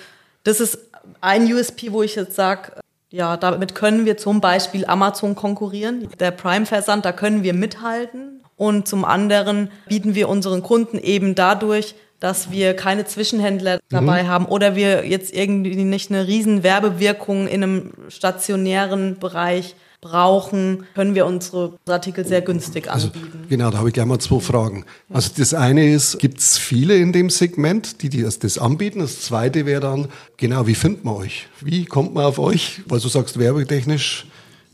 das 0.45 0.61
ist 0.61 0.79
ein 1.23 1.51
USP, 1.51 1.93
wo 1.93 2.03
ich 2.03 2.15
jetzt 2.15 2.35
sage, 2.35 2.73
ja, 3.11 3.39
damit 3.39 3.75
können 3.75 4.05
wir 4.05 4.19
zum 4.19 4.43
Beispiel 4.43 4.85
Amazon 4.85 5.35
konkurrieren. 5.35 6.09
Der 6.21 6.31
Prime-Versand, 6.31 7.07
da 7.07 7.13
können 7.13 7.43
wir 7.43 7.55
mithalten. 7.55 8.43
Und 8.57 8.89
zum 8.89 9.05
anderen 9.05 9.71
bieten 9.89 10.15
wir 10.15 10.29
unseren 10.29 10.63
Kunden 10.63 10.99
eben 10.99 11.35
dadurch 11.35 11.95
dass 12.21 12.51
wir 12.51 12.75
keine 12.75 13.05
Zwischenhändler 13.05 13.81
dabei 13.89 14.25
mhm. 14.25 14.29
haben 14.29 14.47
oder 14.47 14.75
wir 14.75 15.07
jetzt 15.07 15.33
irgendwie 15.33 15.77
nicht 15.85 16.11
eine 16.11 16.27
riesen 16.27 16.63
Werbewirkung 16.63 17.47
in 17.47 17.63
einem 17.63 17.93
stationären 18.09 19.19
Bereich 19.19 19.75
brauchen, 20.01 20.85
können 20.95 21.15
wir 21.15 21.27
unsere 21.27 21.77
Artikel 21.89 22.25
sehr 22.25 22.41
günstig 22.41 22.89
also, 22.89 23.09
anbieten. 23.09 23.31
Also, 23.35 23.49
genau, 23.49 23.71
da 23.71 23.79
habe 23.79 23.89
ich 23.89 23.95
gleich 23.95 24.07
mal 24.07 24.19
zwei 24.21 24.39
Fragen. 24.39 24.85
Also 25.11 25.31
das 25.37 25.55
eine 25.55 25.93
ist, 25.93 26.21
gibt 26.21 26.39
es 26.39 26.57
viele 26.57 26.97
in 26.97 27.13
dem 27.13 27.31
Segment, 27.31 28.03
die, 28.03 28.09
die 28.09 28.23
das, 28.23 28.39
das 28.39 28.59
anbieten? 28.59 29.01
Das 29.01 29.23
zweite 29.23 29.67
wäre 29.67 29.81
dann, 29.81 30.09
genau, 30.37 30.67
wie 30.69 30.77
findet 30.77 31.05
man 31.05 31.17
euch? 31.17 31.49
Wie 31.61 31.85
kommt 31.85 32.15
man 32.15 32.27
auf 32.27 32.39
euch? 32.39 32.81
Weil 32.87 33.01
du 33.01 33.09
sagst, 33.09 33.39
werbetechnisch, 33.39 34.27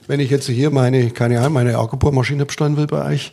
wenn 0.07 0.21
ich 0.21 0.31
jetzt 0.31 0.47
hier 0.47 0.71
meine, 0.71 1.11
keine 1.11 1.39
Ahnung, 1.39 1.55
meine 1.55 1.79
Akkubohrmaschine 1.79 2.45
bestellen 2.45 2.77
will 2.77 2.87
bei 2.87 3.07
euch, 3.13 3.33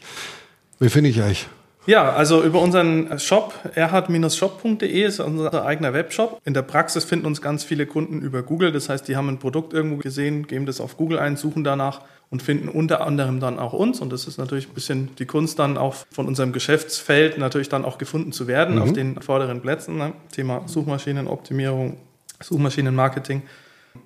wie 0.79 0.89
finde 0.89 1.09
ich 1.09 1.21
euch? 1.21 1.47
Ja, 1.87 2.13
also 2.13 2.43
über 2.43 2.61
unseren 2.61 3.17
Shop 3.17 3.53
erhard-shop.de 3.73 5.03
ist 5.03 5.19
unser 5.19 5.65
eigener 5.65 5.93
Webshop. 5.93 6.39
In 6.45 6.53
der 6.53 6.61
Praxis 6.61 7.05
finden 7.05 7.25
uns 7.25 7.41
ganz 7.41 7.63
viele 7.63 7.87
Kunden 7.87 8.21
über 8.21 8.43
Google. 8.43 8.71
Das 8.71 8.87
heißt, 8.87 9.07
die 9.07 9.15
haben 9.15 9.29
ein 9.29 9.39
Produkt 9.39 9.73
irgendwo 9.73 9.97
gesehen, 9.97 10.45
geben 10.45 10.67
das 10.67 10.79
auf 10.79 10.97
Google 10.97 11.17
ein, 11.17 11.37
suchen 11.37 11.63
danach 11.63 12.01
und 12.29 12.43
finden 12.43 12.69
unter 12.69 13.01
anderem 13.01 13.39
dann 13.39 13.57
auch 13.57 13.73
uns. 13.73 13.99
Und 13.99 14.13
das 14.13 14.27
ist 14.27 14.37
natürlich 14.37 14.69
ein 14.69 14.75
bisschen 14.75 15.15
die 15.17 15.25
Kunst 15.25 15.57
dann 15.57 15.77
auch 15.77 15.95
von 16.11 16.27
unserem 16.27 16.53
Geschäftsfeld 16.53 17.39
natürlich 17.39 17.69
dann 17.69 17.83
auch 17.83 17.97
gefunden 17.97 18.31
zu 18.31 18.47
werden 18.47 18.75
mhm. 18.75 18.81
auf 18.83 18.93
den 18.93 19.21
vorderen 19.21 19.61
Plätzen. 19.61 19.97
Ne? 19.97 20.13
Thema 20.31 20.61
Suchmaschinenoptimierung, 20.67 21.97
Suchmaschinenmarketing. 22.41 23.41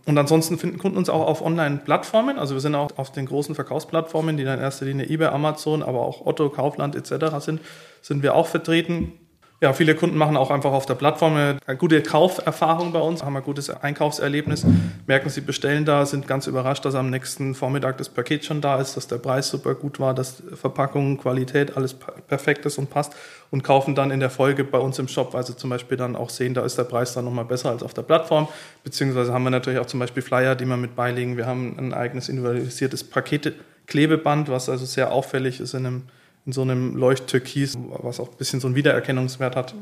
Und 0.06 0.18
ansonsten 0.18 0.58
finden 0.58 0.78
Kunden 0.78 0.98
uns 0.98 1.10
auch 1.10 1.28
auf 1.28 1.42
Online-Plattformen. 1.42 2.38
Also 2.38 2.56
wir 2.56 2.62
sind 2.62 2.76
auch 2.76 2.98
auf 2.98 3.12
den 3.12 3.26
großen 3.26 3.56
Verkaufsplattformen, 3.56 4.38
die 4.38 4.44
dann 4.44 4.58
in 4.58 4.64
erster 4.64 4.86
Linie 4.86 5.08
eBay, 5.08 5.28
Amazon, 5.28 5.84
aber 5.84 6.02
auch 6.02 6.26
Otto, 6.26 6.50
Kaufland 6.50 6.96
etc. 6.96 7.38
sind, 7.40 7.62
sind 8.02 8.24
wir 8.24 8.36
auch 8.36 8.48
vertreten. 8.48 9.14
Ja, 9.62 9.72
viele 9.72 9.96
Kunden 9.96 10.18
machen 10.18 10.36
auch 10.36 10.52
einfach 10.52 10.74
auf 10.74 10.86
der 10.86 10.96
Plattform 10.96 11.36
eine, 11.36 11.78
gute 11.78 12.04
Kauferfahrung 12.04 12.92
bei 12.92 13.00
uns, 13.00 13.24
haben 13.24 13.38
ein 13.38 13.44
gutes 13.44 13.70
Einkaufserlebnis, 13.70 14.66
merken, 15.08 15.30
sie 15.30 15.40
bestellen 15.40 15.86
da, 15.86 16.06
sind 16.06 16.28
ganz 16.28 16.48
überrascht, 16.48 16.84
dass 16.84 16.94
am 16.94 17.10
nächsten 17.10 17.56
Vormittag 17.56 17.98
das 17.98 18.10
Paket 18.10 18.44
schon 18.44 18.60
da 18.60 18.82
ist, 18.82 18.98
dass 18.98 19.08
der 19.08 19.18
Preis 19.18 19.48
super 19.48 19.74
gut 19.74 19.98
war, 20.02 20.14
dass 20.14 20.44
Verpackung, 20.56 21.18
Qualität, 21.18 21.78
alles 21.78 21.94
perfekt 21.94 22.66
ist 22.66 22.78
und 22.78 22.90
passt 22.90 23.14
und 23.50 23.64
kaufen 23.64 23.96
dann 23.96 24.12
in 24.12 24.20
der 24.20 24.30
Folge 24.30 24.66
bei 24.66 24.78
uns 24.78 25.00
im 25.00 25.08
Shop, 25.08 25.34
weil 25.34 25.46
sie 25.46 25.56
zum 25.56 25.70
Beispiel 25.70 25.98
dann 25.98 26.18
auch 26.18 26.30
sehen, 26.30 26.54
da 26.54 26.66
ist 26.66 26.78
der 26.78 26.84
Preis 26.84 27.14
dann 27.14 27.24
nochmal 27.24 27.46
besser 27.46 27.70
als 27.70 27.82
auf 27.82 27.94
der 27.94 28.02
Plattform, 28.02 28.50
beziehungsweise 28.84 29.32
haben 29.32 29.46
wir 29.46 29.52
natürlich 29.52 29.80
auch 29.80 29.86
zum 29.86 30.02
Beispiel 30.02 30.22
Flyer, 30.22 30.56
die 30.56 30.66
wir 30.66 30.76
mit 30.76 30.98
beilegen. 30.98 31.38
Wir 31.38 31.46
haben 31.46 31.80
ein 31.80 31.94
eigenes 31.94 32.28
individualisiertes 32.28 33.06
Pakete-Klebeband, 33.06 34.50
was 34.50 34.68
also 34.68 34.86
sehr 34.86 35.14
auffällig 35.14 35.62
ist 35.62 35.74
in 35.76 35.86
einem 35.86 36.04
in 36.46 36.54
so 36.54 36.62
einem 36.62 36.96
Leuchttürkis, 36.96 37.76
was 37.78 38.20
auch 38.20 38.30
ein 38.30 38.38
bisschen 38.38 38.60
so 38.60 38.68
einen 38.68 38.76
Wiedererkennungswert 38.76 39.56
hat. 39.56 39.74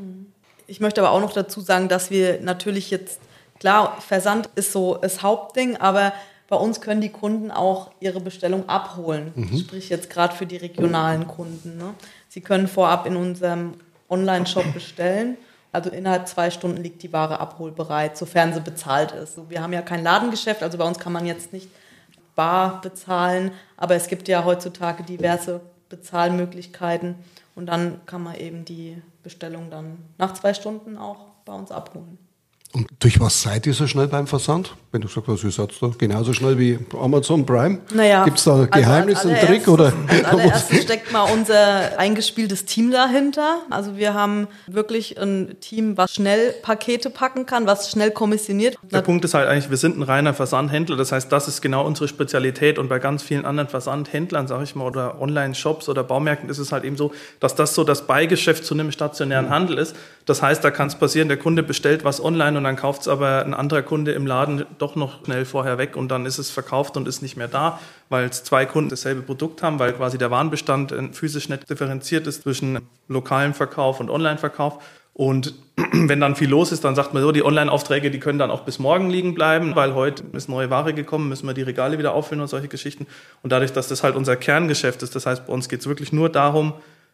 Ich 0.68 0.80
möchte 0.80 1.02
aber 1.02 1.12
auch 1.12 1.20
noch 1.20 1.34
dazu 1.34 1.62
sagen, 1.62 1.90
dass 1.90 2.10
wir 2.10 2.40
natürlich 2.42 2.90
jetzt, 2.90 3.20
klar, 3.60 3.98
Versand 4.00 4.50
ist 4.56 4.72
so 4.72 4.96
das 4.96 5.22
Hauptding, 5.22 5.78
aber 5.78 6.14
bei 6.48 6.56
uns 6.56 6.82
können 6.82 7.02
die 7.02 7.10
Kunden 7.10 7.52
auch 7.52 7.92
ihre 8.00 8.22
Bestellung 8.22 8.70
abholen. 8.70 9.32
Mhm. 9.36 9.58
Sprich 9.58 9.90
jetzt 9.90 10.10
gerade 10.10 10.36
für 10.36 10.46
die 10.46 10.58
regionalen 10.58 11.28
Kunden. 11.28 11.78
Ne? 11.78 11.94
Sie 12.30 12.42
können 12.42 12.68
vorab 12.68 13.06
in 13.06 13.16
unserem 13.16 13.74
Online-Shop 14.10 14.74
bestellen. 14.74 15.38
Also 15.72 15.90
innerhalb 15.90 16.28
zwei 16.28 16.52
Stunden 16.52 16.84
liegt 16.84 17.02
die 17.02 17.12
Ware 17.12 17.40
abholbereit, 17.40 18.16
sofern 18.16 18.54
sie 18.54 18.62
bezahlt 18.62 19.12
ist. 19.12 19.38
Wir 19.50 19.62
haben 19.62 19.74
ja 19.74 19.82
kein 19.82 20.04
Ladengeschäft, 20.04 20.62
also 20.62 20.78
bei 20.78 20.86
uns 20.86 21.00
kann 21.00 21.12
man 21.12 21.26
jetzt 21.26 21.52
nicht 21.52 21.68
bar 22.36 22.82
bezahlen, 22.82 23.52
aber 23.76 23.96
es 23.96 24.08
gibt 24.08 24.28
ja 24.28 24.44
heutzutage 24.44 25.04
diverse 25.04 25.62
Bezahlmöglichkeiten 25.96 27.16
und 27.56 27.68
dann 27.68 28.04
kann 28.08 28.24
man 28.24 28.36
eben 28.36 28.66
die 28.66 29.00
Bestellung 29.22 29.70
dann 29.70 30.00
nach 30.18 30.34
zwei 30.34 30.54
Stunden 30.54 30.98
auch 30.98 31.28
bei 31.46 31.54
uns 31.54 31.72
abholen. 31.72 32.18
Und 32.76 32.88
durch 32.98 33.20
was 33.20 33.40
seid 33.40 33.68
ihr 33.68 33.74
so 33.76 33.86
schnell 33.86 34.08
beim 34.08 34.26
Versand? 34.26 34.76
Wenn 34.92 35.02
du 35.02 35.08
sagst, 35.08 35.28
was 35.28 35.44
ihr 35.44 35.52
seid 35.52 35.72
da 35.80 35.92
genauso 35.96 36.34
schnell 36.34 36.58
wie 36.58 36.80
Amazon 37.00 37.46
Prime. 37.46 37.80
Naja, 37.94 38.26
Gibt 38.26 38.40
es 38.40 38.46
da 38.46 38.66
Geheimnis, 38.66 39.18
also 39.18 39.30
einen 39.30 39.46
Trick? 39.46 39.68
Oder? 39.68 39.94
Als 40.08 40.24
allererstes 40.26 40.82
steckt 40.82 41.12
mal 41.12 41.22
unser 41.32 42.00
eingespieltes 42.00 42.66
Team 42.66 42.90
dahinter. 42.90 43.60
Also 43.70 43.96
wir 43.98 44.16
haben 44.16 44.48
wirklich 44.66 45.20
ein 45.20 45.56
Team, 45.62 45.98
was 45.98 46.16
schnell 46.16 46.52
Pakete 46.64 47.12
packen 47.12 47.46
kann, 47.46 47.68
was 47.68 47.92
schnell 47.92 48.10
kommissioniert. 48.10 48.76
Der 48.92 49.02
Punkt 49.02 49.24
ist 49.24 49.36
halt 49.36 49.48
eigentlich, 49.48 49.70
wir 49.70 49.78
sind 49.78 50.00
ein 50.00 50.04
reiner 50.04 50.34
Versandhändler. 50.34 50.98
Das 50.98 51.12
heißt, 51.12 51.32
das 51.32 51.48
ist 51.48 51.62
genau 51.62 51.86
unsere 51.86 52.08
Spezialität. 52.08 52.80
Und 52.80 52.90
bei 52.90 52.98
ganz 52.98 53.22
vielen 53.22 53.46
anderen 53.46 53.70
Versandhändlern, 53.70 54.48
sage 54.48 54.64
ich 54.64 54.74
mal, 54.74 54.88
oder 54.88 55.22
Online-Shops 55.22 55.90
oder 55.90 56.04
Baumärkten 56.04 56.50
ist 56.50 56.58
es 56.58 56.72
halt 56.72 56.86
eben 56.86 56.98
so, 56.98 57.12
dass 57.40 57.54
das 57.54 57.76
so 57.76 57.84
das 57.84 58.08
Beigeschäft 58.08 58.66
zu 58.66 58.74
einem 58.74 58.92
stationären 58.92 59.52
Handel 59.52 59.78
ist. 59.78 59.96
Das 60.26 60.42
heißt, 60.42 60.64
da 60.64 60.72
kann 60.72 60.88
es 60.88 60.96
passieren, 60.96 61.28
der 61.28 61.38
Kunde 61.38 61.64
bestellt 61.64 62.06
was 62.06 62.24
online 62.24 62.58
und 62.58 62.64
dann 62.64 62.76
kauft 62.76 63.02
es 63.02 63.08
aber 63.08 63.44
ein 63.44 63.54
anderer 63.54 63.82
Kunde 63.82 64.14
im 64.14 64.26
Laden 64.26 64.66
doch 64.78 64.96
noch 64.96 65.26
schnell 65.26 65.46
vorher 65.46 65.78
weg 65.78 65.98
und 65.98 66.10
dann 66.10 66.26
ist 66.26 66.38
es 66.38 66.50
verkauft 66.50 66.96
und 66.96 67.08
ist 67.08 67.22
nicht 67.22 67.36
mehr 67.36 67.50
da, 67.50 67.80
weil 68.10 68.32
zwei 68.32 68.66
Kunden 68.66 68.90
dasselbe 68.90 69.22
Produkt 69.22 69.62
haben, 69.64 69.80
weil 69.80 69.94
quasi 69.94 70.18
der 70.18 70.32
Warenbestand 70.32 70.94
physisch 71.12 71.50
nicht 71.50 71.70
differenziert 71.70 72.28
ist 72.28 72.44
zwischen 72.44 72.80
lokalem 73.08 73.54
Verkauf 73.54 74.00
und 74.00 74.10
Online-Verkauf. 74.10 74.82
Und 75.14 75.54
wenn 75.92 76.20
dann 76.20 76.36
viel 76.36 76.50
los 76.50 76.72
ist, 76.72 76.84
dann 76.84 76.96
sagt 76.96 77.14
man 77.14 77.22
so, 77.22 77.32
die 77.32 77.44
Online-Aufträge, 77.44 78.10
die 78.10 78.20
können 78.20 78.40
dann 78.40 78.50
auch 78.50 78.62
bis 78.62 78.80
morgen 78.80 79.10
liegen 79.10 79.36
bleiben, 79.36 79.76
weil 79.76 79.94
heute 79.94 80.24
ist 80.34 80.50
neue 80.50 80.70
Ware 80.70 80.94
gekommen, 80.94 81.30
müssen 81.30 81.48
wir 81.48 81.54
die 81.54 81.62
Regale 81.62 82.00
wieder 82.00 82.14
auffüllen 82.14 82.42
und 82.42 82.48
solche 82.48 82.68
Geschichten. 82.68 83.08
Und 83.44 83.52
dadurch, 83.52 83.74
dass 83.74 83.88
das 83.88 84.04
halt 84.04 84.16
unser 84.16 84.36
Kerngeschäft 84.36 85.04
ist, 85.04 85.16
das 85.16 85.26
heißt, 85.26 85.46
bei 85.46 85.54
uns 85.54 85.70
geht 85.70 85.82
es 85.82 85.88
wirklich 85.88 86.14
nur 86.14 86.30
darum, 86.30 86.74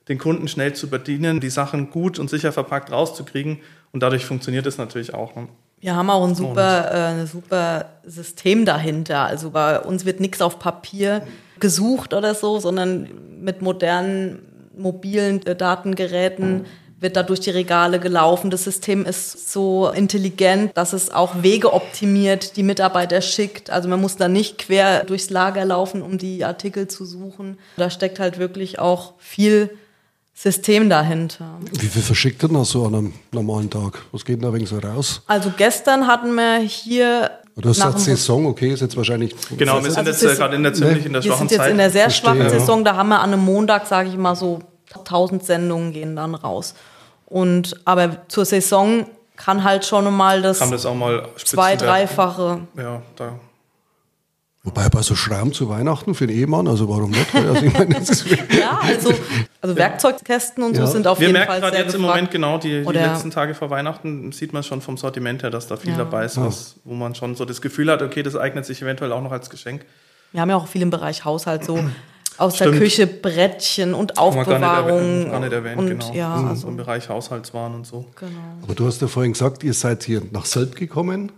den 0.09 0.17
Kunden 0.17 0.47
schnell 0.47 0.73
zu 0.73 0.89
bedienen, 0.89 1.39
die 1.39 1.49
Sachen 1.49 1.91
gut 1.91 2.19
und 2.19 2.29
sicher 2.29 2.51
verpackt 2.51 2.91
rauszukriegen. 2.91 3.59
Und 3.91 4.03
dadurch 4.03 4.25
funktioniert 4.25 4.65
es 4.65 4.77
natürlich 4.77 5.13
auch. 5.13 5.35
Ne? 5.35 5.47
Wir 5.79 5.95
haben 5.95 6.09
auch 6.09 6.27
ein 6.27 6.35
super, 6.35 6.91
äh, 6.91 7.21
ein 7.21 7.27
super 7.27 7.85
System 8.05 8.65
dahinter. 8.65 9.21
Also 9.21 9.51
bei 9.51 9.79
uns 9.79 10.05
wird 10.05 10.19
nichts 10.19 10.41
auf 10.41 10.59
Papier 10.59 11.21
gesucht 11.59 12.13
oder 12.13 12.35
so, 12.35 12.59
sondern 12.59 13.09
mit 13.39 13.61
modernen 13.61 14.39
mobilen 14.75 15.45
äh, 15.45 15.55
Datengeräten 15.55 16.65
wird 17.01 17.15
da 17.15 17.23
durch 17.23 17.39
die 17.39 17.51
Regale 17.51 17.99
gelaufen. 17.99 18.49
Das 18.49 18.65
System 18.65 19.05
ist 19.05 19.51
so 19.53 19.89
intelligent, 19.89 20.75
dass 20.75 20.91
es 20.91 21.11
auch 21.11 21.43
Wege 21.43 21.71
optimiert, 21.71 22.57
die 22.57 22.63
Mitarbeiter 22.63 23.21
schickt. 23.21 23.69
Also 23.69 23.87
man 23.87 24.01
muss 24.01 24.17
da 24.17 24.27
nicht 24.27 24.57
quer 24.57 25.05
durchs 25.05 25.29
Lager 25.29 25.63
laufen, 25.63 26.01
um 26.01 26.17
die 26.17 26.43
Artikel 26.43 26.87
zu 26.87 27.05
suchen. 27.05 27.57
Da 27.77 27.89
steckt 27.89 28.19
halt 28.19 28.37
wirklich 28.37 28.79
auch 28.79 29.13
viel 29.17 29.69
System 30.41 30.89
dahinter. 30.89 31.58
Wie 31.79 31.88
viel 31.88 32.01
verschickt 32.01 32.41
denn 32.43 32.53
das 32.53 32.69
so 32.69 32.86
an 32.86 32.96
einem 32.96 33.13
normalen 33.34 33.69
Tag? 33.69 34.00
Was 34.13 34.24
geht 34.24 34.38
denn 34.38 34.43
da 34.43 34.53
wegen 34.53 34.65
so 34.65 34.79
raus? 34.79 35.22
Also 35.27 35.51
gestern 35.58 36.08
hatten 36.08 36.34
wir 36.34 36.60
hier 36.60 37.29
Du 37.58 37.67
hast 37.67 37.75
gesagt 37.75 38.00
Saison, 38.00 38.46
okay, 38.46 38.72
ist 38.72 38.79
jetzt 38.79 38.96
wahrscheinlich. 38.96 39.36
Genau, 39.58 39.84
wir 39.84 39.91
sind 39.91 40.08
also 40.08 40.27
jetzt 40.27 40.38
gerade 40.38 40.55
in 40.55 40.63
der 40.63 40.74
ziemlich 40.74 41.00
ne? 41.00 41.08
in 41.08 41.13
der 41.13 41.22
schwachen 41.24 41.50
Zeit. 41.50 41.58
Wir 41.58 41.58
sind 41.58 41.65
jetzt 41.65 41.72
in 41.72 41.77
der 41.77 41.89
sehr 41.89 42.03
Verstehe, 42.03 42.36
schwachen 42.36 42.50
Saison, 42.50 42.86
da 42.86 42.96
haben 42.96 43.10
wir 43.10 43.19
an 43.19 43.34
einem 43.34 43.43
Montag, 43.43 43.86
sage 43.86 44.08
ich 44.08 44.15
mal 44.15 44.38
so, 44.38 44.60
1000 44.96 45.46
Sendungen 45.46 45.91
gehen 45.91 46.15
dann 46.15 46.36
raus. 46.36 46.74
Und 47.25 47.75
aber 47.84 48.25
zur 48.29 48.46
Saison 48.46 49.08
kann 49.36 49.65
halt 49.65 49.86
schon 49.86 50.15
mal 50.15 50.41
das, 50.41 50.60
kann 50.60 50.72
das 50.72 50.86
auch 50.86 50.96
mal 50.96 51.27
zwei, 51.36 51.75
dreifache. 51.75 52.62
Ja, 52.77 53.01
da 53.17 53.34
Wobei 54.63 54.89
bei 54.89 55.01
so 55.01 55.15
Schramm 55.15 55.53
zu 55.53 55.69
Weihnachten 55.69 56.13
für 56.13 56.27
den 56.27 56.35
Ehemann, 56.35 56.67
also 56.67 56.89
warum 56.89 57.11
nicht? 57.11 57.33
Also 57.33 57.65
ich 57.65 57.73
meine, 57.73 57.95
ja, 58.59 58.79
also, 58.83 59.13
also 59.61 59.75
Werkzeugkästen 59.77 60.61
und 60.63 60.75
so 60.75 60.85
sind 60.85 61.07
auf 61.07 61.21
Wir 61.21 61.27
jeden 61.27 61.37
Fall 61.37 61.45
Wir 61.45 61.61
merken 61.61 61.61
gerade 61.61 61.77
jetzt 61.77 61.95
im 61.95 62.01
Moment 62.01 62.29
genau, 62.29 62.57
die, 62.57 62.83
die, 62.83 62.91
letzten 62.91 63.31
Tage 63.31 63.55
vor 63.55 63.69
Weihnachten 63.69 64.33
sieht 64.33 64.51
man 64.51 64.63
schon 64.63 64.81
vom 64.81 64.97
Sortiment 64.97 65.43
her, 65.43 65.49
dass 65.49 65.67
da 65.67 65.77
viel 65.77 65.91
ja. 65.91 65.97
dabei 65.99 66.25
ist, 66.25 66.35
was, 66.35 66.75
wo 66.83 66.93
man 66.93 67.15
schon 67.15 67.35
so 67.35 67.45
das 67.45 67.61
Gefühl 67.61 67.89
hat, 67.89 68.01
okay, 68.01 68.21
das 68.21 68.35
eignet 68.35 68.65
sich 68.65 68.81
eventuell 68.81 69.13
auch 69.13 69.21
noch 69.21 69.31
als 69.31 69.49
Geschenk. 69.49 69.85
Wir 70.33 70.41
haben 70.41 70.49
ja 70.49 70.57
auch 70.57 70.67
viel 70.67 70.81
im 70.81 70.89
Bereich 70.89 71.23
Haushalt 71.23 71.63
so 71.63 71.79
aus 72.37 72.57
Stimmt. 72.57 72.73
der 72.73 72.81
Küche 72.81 73.07
Brettchen 73.07 73.93
und 73.93 74.17
Aufbewahrung. 74.17 75.31
Gar 75.31 75.39
nicht 75.39 75.53
erwähnt, 75.53 75.79
und, 75.79 75.87
genau. 75.87 76.13
Ja, 76.13 76.35
also 76.49 76.67
im 76.67 76.75
Bereich 76.75 77.07
Haushaltswaren 77.07 77.75
und 77.75 77.87
so. 77.87 78.05
Genau. 78.19 78.31
Aber 78.63 78.75
du 78.75 78.85
hast 78.85 79.01
ja 79.01 79.07
vorhin 79.07 79.31
gesagt, 79.31 79.63
ihr 79.63 79.73
seid 79.73 80.03
hier 80.03 80.21
nach 80.31 80.45
Selb 80.45 80.75
gekommen 80.75 81.31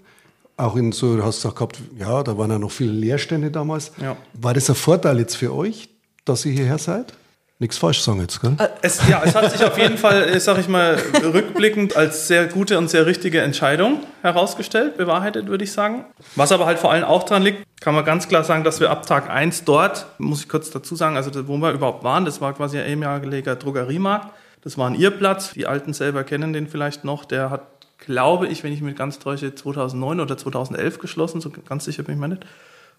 auch 0.62 0.76
in 0.76 0.92
so, 0.92 1.16
du 1.16 1.24
hast 1.24 1.46
auch 1.46 1.56
gehabt, 1.56 1.80
ja, 1.98 2.24
da 2.24 2.38
waren 2.38 2.52
ja 2.52 2.60
noch 2.60 2.72
viele 2.72 2.92
Leerstände 2.92 3.52
damals. 3.52 3.92
Ja. 4.02 4.16
War 4.34 4.54
das 4.54 4.70
ein 4.70 4.76
Vorteil 4.76 5.20
jetzt 5.20 5.36
für 5.36 5.54
euch, 5.54 5.90
dass 6.26 6.46
ihr 6.46 6.54
hierher 6.54 6.78
seid? 6.78 7.14
Nichts 7.60 7.78
falsch 7.78 8.02
sagen 8.02 8.22
jetzt, 8.22 8.42
gell? 8.42 8.56
Äh, 8.58 8.70
es, 8.82 9.08
ja, 9.08 9.22
es 9.24 9.36
hat 9.36 9.52
sich 9.52 9.64
auf 9.64 9.78
jeden 9.78 10.00
Fall, 10.00 10.24
äh, 10.24 10.40
sag 10.40 10.58
ich 10.58 10.68
mal, 10.68 10.98
rückblickend 11.22 11.96
als 11.96 12.28
sehr 12.28 12.48
gute 12.48 12.76
und 12.80 12.90
sehr 12.90 13.06
richtige 13.06 13.42
Entscheidung 13.42 14.00
herausgestellt, 14.24 14.98
bewahrheitet, 14.98 15.48
würde 15.48 15.64
ich 15.64 15.72
sagen. 15.72 16.06
Was 16.36 16.52
aber 16.52 16.66
halt 16.66 16.80
vor 16.80 16.92
allem 16.92 17.04
auch 17.04 17.22
dran 17.22 17.44
liegt, 17.44 17.64
kann 17.80 17.94
man 17.94 18.04
ganz 18.04 18.28
klar 18.28 18.44
sagen, 18.44 18.64
dass 18.64 18.80
wir 18.80 18.90
ab 18.90 19.06
Tag 19.06 19.30
1 19.30 19.64
dort, 19.66 20.08
muss 20.18 20.42
ich 20.42 20.50
kurz 20.50 20.72
dazu 20.72 20.96
sagen, 20.96 21.18
also 21.18 21.48
wo 21.48 21.58
wir 21.58 21.72
überhaupt 21.72 22.04
waren, 22.04 22.26
das 22.26 22.42
war 22.42 22.54
quasi 22.54 22.80
ein 22.80 22.88
ehemaliger 22.88 23.56
Drogeriemarkt. 23.56 24.34
Das 24.64 24.80
war 24.80 24.90
ein 24.90 24.96
Irrplatz. 24.96 25.54
Die 25.54 25.68
Alten 25.68 25.94
selber 25.94 26.24
kennen 26.24 26.54
den 26.54 26.68
vielleicht 26.68 27.04
noch. 27.04 27.26
Der 27.26 27.52
hat 27.52 27.81
glaube 28.02 28.48
ich, 28.48 28.64
wenn 28.64 28.74
ich 28.74 28.82
mich 28.82 28.96
ganz 28.96 29.20
täusche, 29.20 29.56
2009 29.56 30.20
oder 30.20 30.38
2011 30.38 31.00
geschlossen, 31.00 31.40
so 31.40 31.50
ganz 31.50 31.86
sicher 31.86 32.04
bin 32.04 32.16
ich 32.16 32.22
mir 32.22 32.28
nicht. 32.28 32.46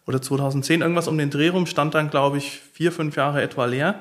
Oder 0.07 0.21
2010, 0.21 0.81
irgendwas 0.81 1.07
um 1.07 1.19
den 1.19 1.31
Dreh 1.31 1.49
rum, 1.49 1.67
stand 1.67 1.95
dann, 1.95 2.11
glaube 2.11 2.39
ich, 2.39 2.61
vier, 2.73 2.91
fünf 2.91 3.17
Jahre 3.17 3.43
etwa 3.43 3.67
leer. 3.67 3.95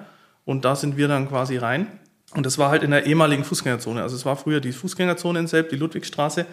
Und 0.46 0.65
da 0.65 0.75
sind 0.75 0.98
wir 0.98 1.08
dann 1.08 1.27
quasi 1.27 1.58
rein. 1.58 1.88
Und 2.34 2.46
das 2.46 2.58
war 2.58 2.70
halt 2.70 2.81
in 2.81 2.91
der 2.91 3.05
ehemaligen 3.05 3.43
Fußgängerzone. 3.43 4.01
Also 4.01 4.15
es 4.15 4.25
war 4.25 4.36
früher 4.36 4.62
die 4.62 4.72
Fußgängerzone 4.72 5.39
in 5.39 5.48
Selb, 5.48 5.70
die 5.70 5.75
Ludwigstraße. 5.75 6.46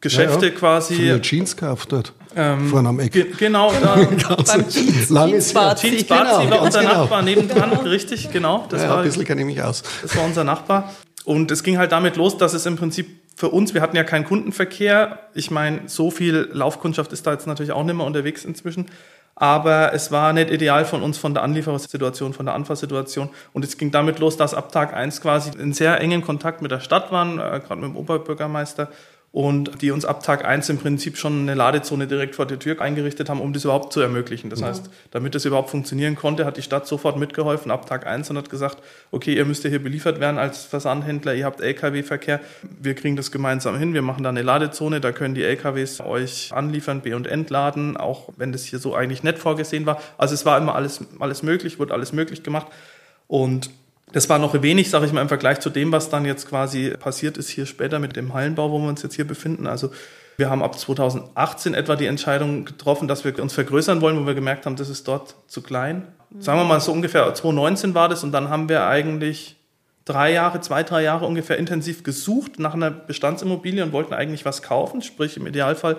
Geschäfte 0.00 0.46
ja, 0.46 0.52
ja. 0.52 0.58
quasi. 0.58 0.94
Früher 0.94 1.22
Jeans 1.22 1.56
gekauft 1.56 1.92
dort. 1.92 2.12
Ähm, 2.34 2.68
Vorne 2.68 2.88
am 2.88 3.00
Eck. 3.00 3.12
Ge 3.12 3.26
genau, 3.36 3.72
da. 3.80 3.94
beim 4.46 4.68
Jeans, 4.68 5.52
Bazi. 5.52 5.90
Genau, 5.90 6.50
war 6.50 6.62
unser 6.62 6.80
genau. 6.80 6.92
Nachbar 6.92 7.22
nebendran, 7.22 7.72
richtig, 7.86 8.30
genau. 8.30 8.66
Das 8.68 8.82
ja, 8.82 8.90
war, 8.90 8.98
ein 8.98 9.04
bisschen 9.04 9.24
kenne 9.24 9.40
ich 9.42 9.46
mich 9.46 9.62
aus. 9.62 9.82
Das 10.02 10.14
war 10.16 10.24
unser 10.24 10.44
Nachbar. 10.44 10.92
Und 11.24 11.50
es 11.50 11.62
ging 11.62 11.78
halt 11.78 11.92
damit 11.92 12.16
los, 12.16 12.36
dass 12.36 12.52
es 12.52 12.66
im 12.66 12.76
Prinzip 12.76 13.08
für 13.36 13.50
uns, 13.50 13.74
wir 13.74 13.82
hatten 13.82 13.96
ja 13.96 14.02
keinen 14.02 14.24
Kundenverkehr. 14.24 15.18
Ich 15.34 15.50
meine, 15.50 15.82
so 15.86 16.10
viel 16.10 16.48
Laufkundschaft 16.52 17.12
ist 17.12 17.26
da 17.26 17.32
jetzt 17.32 17.46
natürlich 17.46 17.70
auch 17.70 17.84
nicht 17.84 17.94
mehr 17.94 18.06
unterwegs 18.06 18.44
inzwischen. 18.44 18.86
aber 19.38 19.92
es 19.92 20.10
war 20.10 20.32
nicht 20.32 20.50
ideal 20.50 20.86
von 20.86 21.02
uns 21.02 21.18
von 21.18 21.34
der 21.34 21.42
Anlieferungssituation, 21.42 22.32
von 22.32 22.46
der 22.46 22.54
Anfahrsituation. 22.54 23.28
Und 23.52 23.66
es 23.66 23.76
ging 23.76 23.90
damit 23.90 24.18
los, 24.18 24.38
dass 24.38 24.54
ab 24.54 24.72
Tag 24.72 24.94
eins 24.94 25.20
quasi 25.20 25.50
in 25.58 25.74
sehr 25.74 26.00
engen 26.00 26.22
Kontakt 26.22 26.62
mit 26.62 26.70
der 26.70 26.80
Stadt 26.80 27.12
waren, 27.12 27.38
äh, 27.38 27.60
gerade 27.60 27.82
mit 27.82 27.90
dem 27.90 27.96
Oberbürgermeister 27.96 28.88
und 29.36 29.82
die 29.82 29.90
uns 29.90 30.06
ab 30.06 30.22
Tag 30.22 30.46
eins 30.46 30.70
im 30.70 30.78
Prinzip 30.78 31.18
schon 31.18 31.42
eine 31.42 31.52
Ladezone 31.52 32.06
direkt 32.06 32.36
vor 32.36 32.46
der 32.46 32.58
Tür 32.58 32.80
eingerichtet 32.80 33.28
haben, 33.28 33.42
um 33.42 33.52
das 33.52 33.64
überhaupt 33.64 33.92
zu 33.92 34.00
ermöglichen. 34.00 34.48
Das 34.48 34.60
ja. 34.60 34.68
heißt, 34.68 34.88
damit 35.10 35.34
das 35.34 35.44
überhaupt 35.44 35.68
funktionieren 35.68 36.16
konnte, 36.16 36.46
hat 36.46 36.56
die 36.56 36.62
Stadt 36.62 36.86
sofort 36.86 37.18
mitgeholfen 37.18 37.70
ab 37.70 37.84
Tag 37.84 38.06
eins 38.06 38.30
und 38.30 38.38
hat 38.38 38.48
gesagt, 38.48 38.78
okay, 39.10 39.34
ihr 39.34 39.44
müsst 39.44 39.62
ja 39.64 39.68
hier 39.68 39.82
beliefert 39.82 40.20
werden 40.20 40.38
als 40.38 40.64
Versandhändler, 40.64 41.34
ihr 41.34 41.44
habt 41.44 41.60
Lkw-Verkehr, 41.60 42.40
wir 42.80 42.94
kriegen 42.94 43.16
das 43.16 43.30
gemeinsam 43.30 43.78
hin, 43.78 43.92
wir 43.92 44.00
machen 44.00 44.22
da 44.22 44.30
eine 44.30 44.40
Ladezone, 44.40 45.02
da 45.02 45.12
können 45.12 45.34
die 45.34 45.42
Lkws 45.42 46.00
euch 46.00 46.54
anliefern, 46.54 47.02
be- 47.02 47.14
und 47.14 47.26
entladen, 47.26 47.98
auch 47.98 48.30
wenn 48.38 48.52
das 48.52 48.64
hier 48.64 48.78
so 48.78 48.94
eigentlich 48.94 49.22
nicht 49.22 49.36
vorgesehen 49.36 49.84
war. 49.84 50.00
Also 50.16 50.32
es 50.32 50.46
war 50.46 50.56
immer 50.56 50.74
alles, 50.74 51.04
alles 51.18 51.42
möglich, 51.42 51.78
wurde 51.78 51.92
alles 51.92 52.14
möglich 52.14 52.42
gemacht 52.42 52.68
und 53.26 53.68
das 54.12 54.28
war 54.28 54.38
noch 54.38 54.60
wenig, 54.62 54.88
sage 54.90 55.06
ich 55.06 55.12
mal, 55.12 55.22
im 55.22 55.28
Vergleich 55.28 55.60
zu 55.60 55.70
dem, 55.70 55.92
was 55.92 56.08
dann 56.08 56.24
jetzt 56.24 56.48
quasi 56.48 56.90
passiert 56.90 57.36
ist 57.36 57.48
hier 57.48 57.66
später 57.66 57.98
mit 57.98 58.16
dem 58.16 58.34
Hallenbau, 58.34 58.70
wo 58.70 58.78
wir 58.78 58.88
uns 58.88 59.02
jetzt 59.02 59.16
hier 59.16 59.26
befinden. 59.26 59.66
Also 59.66 59.90
wir 60.36 60.50
haben 60.50 60.62
ab 60.62 60.78
2018 60.78 61.74
etwa 61.74 61.96
die 61.96 62.06
Entscheidung 62.06 62.64
getroffen, 62.64 63.08
dass 63.08 63.24
wir 63.24 63.38
uns 63.40 63.54
vergrößern 63.54 64.00
wollen, 64.00 64.20
wo 64.20 64.26
wir 64.26 64.34
gemerkt 64.34 64.66
haben, 64.66 64.76
das 64.76 64.88
ist 64.88 65.08
dort 65.08 65.34
zu 65.48 65.62
klein. 65.62 66.06
Sagen 66.38 66.58
wir 66.58 66.64
mal 66.64 66.80
so 66.80 66.92
ungefähr 66.92 67.22
2019 67.22 67.94
war 67.94 68.08
das 68.08 68.22
und 68.22 68.32
dann 68.32 68.48
haben 68.48 68.68
wir 68.68 68.86
eigentlich 68.86 69.56
drei 70.04 70.32
Jahre, 70.32 70.60
zwei, 70.60 70.82
drei 70.82 71.02
Jahre 71.02 71.26
ungefähr 71.26 71.58
intensiv 71.58 72.02
gesucht 72.02 72.58
nach 72.58 72.74
einer 72.74 72.90
Bestandsimmobilie 72.90 73.82
und 73.82 73.92
wollten 73.92 74.14
eigentlich 74.14 74.44
was 74.44 74.62
kaufen, 74.62 75.02
sprich 75.02 75.36
im 75.36 75.46
Idealfall 75.46 75.96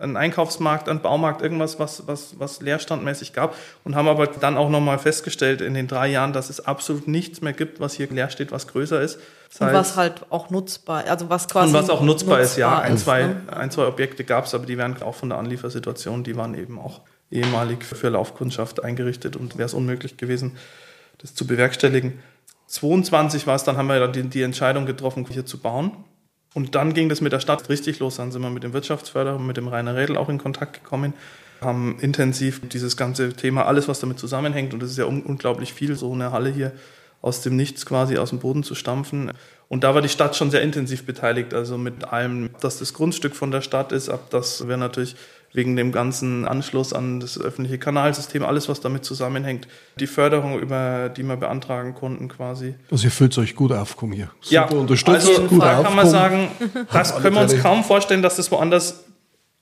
einen 0.00 0.16
Einkaufsmarkt, 0.16 0.88
einen 0.88 1.00
Baumarkt, 1.00 1.42
irgendwas, 1.42 1.78
was, 1.78 2.06
was, 2.06 2.38
was 2.38 2.60
leerstandmäßig 2.60 3.32
gab 3.32 3.54
und 3.84 3.94
haben 3.94 4.08
aber 4.08 4.26
dann 4.26 4.56
auch 4.56 4.70
nochmal 4.70 4.98
festgestellt 4.98 5.60
in 5.60 5.74
den 5.74 5.88
drei 5.88 6.08
Jahren, 6.08 6.32
dass 6.32 6.50
es 6.50 6.64
absolut 6.64 7.08
nichts 7.08 7.40
mehr 7.40 7.52
gibt, 7.52 7.80
was 7.80 7.94
hier 7.94 8.08
leer 8.08 8.30
steht, 8.30 8.52
was 8.52 8.68
größer 8.68 9.00
ist. 9.00 9.18
Das 9.50 9.60
heißt, 9.60 9.70
und 9.70 9.72
was 9.72 9.96
halt 9.96 10.26
auch 10.30 10.50
nutzbar, 10.50 11.04
also 11.08 11.28
was 11.30 11.48
quasi. 11.48 11.68
Und 11.68 11.74
was 11.74 11.90
auch 11.90 12.00
nutzbar, 12.00 12.38
nutzbar 12.38 12.40
ist, 12.40 12.56
ja. 12.56 12.78
Ein, 12.78 12.98
zwei, 12.98 13.22
ne? 13.22 13.36
ein, 13.50 13.70
zwei 13.70 13.86
Objekte 13.86 14.24
gab 14.24 14.46
es, 14.46 14.54
aber 14.54 14.66
die 14.66 14.76
wären 14.78 15.00
auch 15.02 15.14
von 15.14 15.30
der 15.30 15.38
Anliefersituation, 15.38 16.24
die 16.24 16.36
waren 16.36 16.54
eben 16.54 16.78
auch 16.78 17.00
ehemalig 17.30 17.84
für 17.84 18.08
Laufkundschaft 18.08 18.82
eingerichtet 18.82 19.36
und 19.36 19.58
wäre 19.58 19.66
es 19.66 19.74
unmöglich 19.74 20.16
gewesen, 20.16 20.56
das 21.18 21.34
zu 21.34 21.46
bewerkstelligen. 21.46 22.20
22 22.68 23.46
war 23.46 23.56
es, 23.56 23.64
dann 23.64 23.76
haben 23.76 23.88
wir 23.88 23.98
dann 23.98 24.12
die, 24.12 24.22
die 24.24 24.42
Entscheidung 24.42 24.86
getroffen, 24.86 25.26
hier 25.28 25.46
zu 25.46 25.58
bauen. 25.58 25.92
Und 26.54 26.74
dann 26.74 26.94
ging 26.94 27.08
das 27.08 27.20
mit 27.20 27.32
der 27.32 27.40
Stadt 27.40 27.68
richtig 27.68 27.98
los. 27.98 28.16
Dann 28.16 28.32
sind 28.32 28.42
wir 28.42 28.50
mit 28.50 28.62
dem 28.62 28.72
Wirtschaftsförderer, 28.72 29.38
mit 29.38 29.56
dem 29.56 29.68
Rainer 29.68 29.94
Rädel 29.94 30.16
auch 30.16 30.28
in 30.28 30.38
Kontakt 30.38 30.82
gekommen, 30.82 31.12
haben 31.60 31.98
intensiv 32.00 32.60
dieses 32.68 32.96
ganze 32.96 33.32
Thema, 33.32 33.66
alles 33.66 33.88
was 33.88 34.00
damit 34.00 34.18
zusammenhängt, 34.18 34.72
und 34.74 34.80
das 34.82 34.90
ist 34.90 34.98
ja 34.98 35.06
un 35.06 35.22
unglaublich 35.22 35.72
viel, 35.72 35.96
so 35.96 36.12
eine 36.12 36.32
Halle 36.32 36.50
hier 36.50 36.72
aus 37.20 37.40
dem 37.42 37.56
Nichts 37.56 37.84
quasi 37.84 38.16
aus 38.16 38.30
dem 38.30 38.38
Boden 38.38 38.62
zu 38.62 38.74
stampfen. 38.74 39.32
Und 39.68 39.84
da 39.84 39.94
war 39.94 40.00
die 40.00 40.08
Stadt 40.08 40.36
schon 40.36 40.50
sehr 40.50 40.62
intensiv 40.62 41.04
beteiligt, 41.04 41.52
also 41.52 41.76
mit 41.76 42.04
allem, 42.04 42.50
dass 42.60 42.78
das 42.78 42.94
Grundstück 42.94 43.34
von 43.34 43.50
der 43.50 43.60
Stadt 43.60 43.92
ist, 43.92 44.08
ab 44.08 44.30
das 44.30 44.68
wir 44.68 44.76
natürlich 44.76 45.16
wegen 45.52 45.76
dem 45.76 45.92
ganzen 45.92 46.46
Anschluss 46.46 46.92
an 46.92 47.20
das 47.20 47.40
öffentliche 47.40 47.78
Kanalsystem, 47.78 48.44
alles, 48.44 48.68
was 48.68 48.80
damit 48.80 49.04
zusammenhängt, 49.04 49.66
die 49.98 50.06
Förderung, 50.06 50.58
über 50.58 51.08
die 51.08 51.22
wir 51.22 51.36
beantragen 51.36 51.94
konnten 51.94 52.28
quasi. 52.28 52.74
Also 52.90 53.06
ihr 53.06 53.10
fühlt 53.10 53.36
euch 53.38 53.54
gut 53.56 53.72
aufkommen 53.72 54.12
hier. 54.12 54.30
Super 54.40 54.54
ja, 54.54 54.64
unterstützt, 54.76 55.28
also 55.28 55.42
gut 55.46 55.60
kann 55.60 55.96
man 55.96 56.08
sagen, 56.08 56.48
das 56.92 57.16
können 57.16 57.34
wir 57.36 57.42
uns 57.42 57.58
kaum 57.60 57.82
vorstellen, 57.82 58.22
dass 58.22 58.36
das 58.36 58.50
woanders 58.50 59.04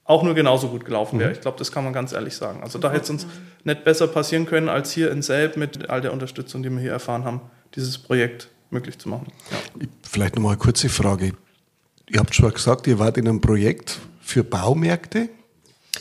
auch 0.06 0.22
nur 0.22 0.34
genauso 0.34 0.68
gut 0.68 0.84
gelaufen 0.84 1.18
wäre. 1.18 1.30
Mhm. 1.30 1.34
Ich 1.34 1.40
glaube, 1.40 1.58
das 1.58 1.72
kann 1.72 1.84
man 1.84 1.92
ganz 1.92 2.12
ehrlich 2.12 2.36
sagen. 2.36 2.62
Also 2.62 2.78
da 2.78 2.90
hätte 2.90 3.04
es 3.04 3.10
uns 3.10 3.26
nicht 3.64 3.84
besser 3.84 4.06
passieren 4.06 4.46
können, 4.46 4.68
als 4.68 4.92
hier 4.92 5.10
in 5.10 5.22
Selb 5.22 5.56
mit 5.56 5.90
all 5.90 6.00
der 6.00 6.12
Unterstützung, 6.12 6.62
die 6.62 6.70
wir 6.70 6.80
hier 6.80 6.92
erfahren 6.92 7.24
haben, 7.24 7.40
dieses 7.74 7.98
Projekt 7.98 8.48
möglich 8.70 8.98
zu 8.98 9.08
machen. 9.08 9.26
Ja. 9.50 9.86
Vielleicht 10.02 10.36
nochmal 10.36 10.52
eine 10.52 10.58
kurze 10.58 10.88
Frage. 10.88 11.32
Ihr 12.08 12.20
habt 12.20 12.34
schon 12.34 12.52
gesagt, 12.52 12.86
ihr 12.86 12.98
wart 12.98 13.18
in 13.18 13.28
einem 13.28 13.40
Projekt 13.40 13.98
für 14.20 14.44
Baumärkte. 14.44 15.28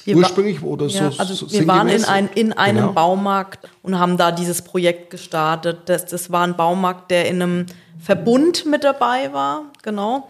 Wir 0.04 0.18
ursprünglich 0.18 0.62
oder 0.62 0.88
ja, 0.88 1.12
so? 1.12 1.20
Also 1.20 1.52
wir 1.52 1.68
waren 1.68 1.88
in, 1.88 2.06
ein, 2.06 2.30
in 2.36 2.54
einem 2.54 2.78
genau. 2.78 2.94
Baumarkt 2.94 3.68
und 3.82 3.98
haben 3.98 4.18
da 4.18 4.32
dieses 4.32 4.62
Projekt 4.62 5.10
gestartet. 5.10 5.80
Das, 5.86 6.06
das 6.06 6.32
war 6.32 6.46
ein 6.46 6.56
Baumarkt, 6.56 7.12
der 7.12 7.28
in 7.28 7.42
einem 7.42 7.66
Verbund 8.00 8.66
mit 8.66 8.84
dabei 8.84 9.32
war, 9.34 9.64
genau. 9.82 10.30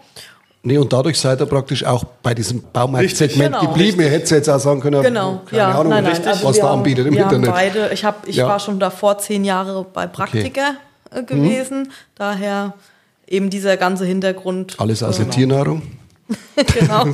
Nee, 0.62 0.78
und 0.78 0.92
dadurch 0.92 1.20
seid 1.20 1.40
ihr 1.40 1.46
praktisch 1.46 1.84
auch 1.84 2.02
bei 2.22 2.34
diesem 2.34 2.60
Baumarktsegment 2.72 3.54
genau. 3.54 3.68
geblieben. 3.68 4.00
Ihr 4.00 4.10
hättet 4.10 4.30
jetzt 4.32 4.48
auch 4.48 4.58
sagen 4.58 4.80
können, 4.80 5.00
genau. 5.00 5.42
keine 5.46 5.58
ja, 5.58 5.70
Ahnung, 5.70 5.90
nein, 5.90 6.02
nein. 6.02 6.26
Also 6.26 6.44
was 6.44 6.58
da 6.58 6.70
haben, 6.70 6.78
anbietet 6.78 7.06
im 7.06 7.14
wir 7.14 7.22
Internet. 7.22 7.50
Haben 7.50 7.54
beide, 7.54 7.90
ich 7.92 8.04
hab, 8.04 8.26
ich 8.26 8.36
ja. 8.36 8.48
war 8.48 8.58
schon 8.58 8.80
davor 8.80 9.18
zehn 9.18 9.44
Jahre 9.44 9.86
bei 9.92 10.08
Praktika 10.08 10.74
okay. 11.12 11.24
gewesen, 11.24 11.82
mhm. 11.82 11.88
daher 12.16 12.74
eben 13.28 13.48
dieser 13.48 13.76
ganze 13.76 14.04
Hintergrund. 14.06 14.74
Alles 14.78 15.04
aus 15.04 15.18
der 15.18 15.30
Tiernahrung? 15.30 15.82
genau. 16.74 17.06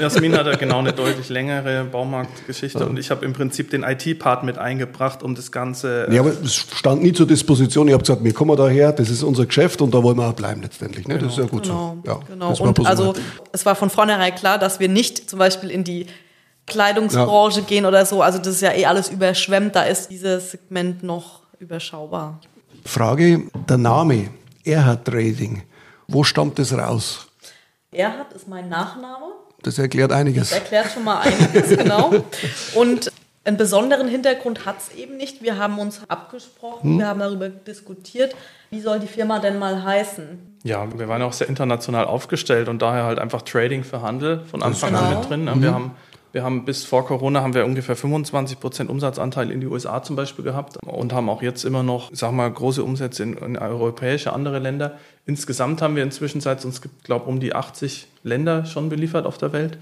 Jasmin 0.00 0.34
hat 0.36 0.46
ja 0.46 0.56
genau 0.56 0.78
eine 0.78 0.92
deutlich 0.92 1.28
längere 1.28 1.84
Baumarktgeschichte 1.84 2.78
ja. 2.80 2.86
und 2.86 2.98
ich 2.98 3.10
habe 3.10 3.24
im 3.24 3.34
Prinzip 3.34 3.70
den 3.70 3.82
IT-Part 3.82 4.42
mit 4.42 4.56
eingebracht, 4.56 5.22
um 5.22 5.34
das 5.34 5.52
Ganze. 5.52 6.08
Ja, 6.10 6.20
aber 6.20 6.32
es 6.42 6.54
stand 6.54 7.02
nie 7.02 7.12
zur 7.12 7.26
Disposition. 7.26 7.88
Ich 7.88 7.94
habe 7.94 8.02
gesagt, 8.02 8.24
wir 8.24 8.32
kommen 8.32 8.56
daher, 8.56 8.92
das 8.92 9.10
ist 9.10 9.22
unser 9.22 9.44
Geschäft 9.44 9.82
und 9.82 9.92
da 9.92 10.02
wollen 10.02 10.16
wir 10.16 10.28
auch 10.28 10.34
bleiben 10.34 10.62
letztendlich. 10.62 11.06
Ne? 11.06 11.14
Genau. 11.14 11.26
Das 11.26 11.36
ist 11.36 11.42
ja 11.42 11.48
gut 11.48 11.64
genau. 11.64 11.98
so. 12.02 12.10
Ja, 12.10 12.20
genau. 12.26 12.54
Und 12.54 12.86
also 12.86 13.14
es 13.52 13.66
war 13.66 13.74
von 13.74 13.90
vornherein 13.90 14.34
klar, 14.34 14.58
dass 14.58 14.80
wir 14.80 14.88
nicht 14.88 15.28
zum 15.28 15.38
Beispiel 15.38 15.70
in 15.70 15.84
die 15.84 16.06
Kleidungsbranche 16.66 17.60
ja. 17.60 17.66
gehen 17.66 17.84
oder 17.84 18.06
so. 18.06 18.22
Also 18.22 18.38
das 18.38 18.48
ist 18.48 18.62
ja 18.62 18.72
eh 18.72 18.86
alles 18.86 19.10
überschwemmt. 19.10 19.76
Da 19.76 19.82
ist 19.82 20.08
dieses 20.08 20.52
Segment 20.52 21.02
noch 21.02 21.42
überschaubar. 21.58 22.40
Frage: 22.84 23.42
Der 23.68 23.78
Name 23.78 24.28
Erhard 24.64 25.04
Trading. 25.04 25.62
Wo 26.06 26.24
stammt 26.24 26.58
das 26.58 26.72
raus? 26.72 27.27
Erhard 27.98 28.32
ist 28.32 28.48
mein 28.48 28.68
Nachname. 28.68 29.26
Das 29.62 29.78
erklärt 29.78 30.12
einiges. 30.12 30.50
Das 30.50 30.58
erklärt 30.60 30.92
schon 30.92 31.04
mal 31.04 31.18
einiges, 31.18 31.76
genau. 31.76 32.12
Und 32.74 33.12
einen 33.44 33.56
besonderen 33.56 34.06
Hintergrund 34.06 34.66
hat 34.66 34.76
es 34.78 34.94
eben 34.94 35.16
nicht. 35.16 35.42
Wir 35.42 35.58
haben 35.58 35.78
uns 35.78 36.02
abgesprochen, 36.06 36.90
hm. 36.90 36.98
wir 36.98 37.06
haben 37.08 37.18
darüber 37.18 37.48
diskutiert, 37.48 38.36
wie 38.70 38.80
soll 38.80 39.00
die 39.00 39.08
Firma 39.08 39.40
denn 39.40 39.58
mal 39.58 39.82
heißen. 39.82 40.58
Ja, 40.62 40.86
wir 40.96 41.08
waren 41.08 41.22
auch 41.22 41.32
sehr 41.32 41.48
international 41.48 42.04
aufgestellt 42.04 42.68
und 42.68 42.82
daher 42.82 43.04
halt 43.04 43.18
einfach 43.18 43.42
Trading 43.42 43.82
für 43.82 44.02
Handel 44.02 44.44
von 44.44 44.62
Anfang 44.62 44.90
genau. 44.90 45.02
an 45.02 45.18
mit 45.18 45.28
drin. 45.28 45.44
Mhm. 45.44 45.62
Wir 45.62 45.74
haben 45.74 45.96
wir 46.32 46.42
haben 46.42 46.64
bis 46.64 46.84
vor 46.84 47.06
Corona 47.06 47.42
haben 47.42 47.54
wir 47.54 47.64
ungefähr 47.64 47.96
25 47.96 48.60
Prozent 48.60 48.90
Umsatzanteil 48.90 49.50
in 49.50 49.60
die 49.60 49.66
USA 49.66 50.02
zum 50.02 50.16
Beispiel 50.16 50.44
gehabt 50.44 50.76
und 50.84 51.12
haben 51.12 51.28
auch 51.30 51.42
jetzt 51.42 51.64
immer 51.64 51.82
noch, 51.82 52.10
sag 52.12 52.32
mal, 52.32 52.50
große 52.50 52.84
Umsätze 52.84 53.22
in, 53.22 53.34
in 53.34 53.56
europäische 53.56 54.32
andere 54.32 54.58
Länder. 54.58 54.98
Insgesamt 55.24 55.80
haben 55.80 55.96
wir 55.96 56.02
inzwischen 56.02 56.40
seit 56.40 56.64
uns 56.64 56.82
gibt, 56.82 57.04
glaube 57.04 57.26
um 57.26 57.40
die 57.40 57.54
80 57.54 58.08
Länder 58.22 58.66
schon 58.66 58.88
beliefert 58.88 59.26
auf 59.26 59.38
der 59.38 59.52
Welt. 59.52 59.78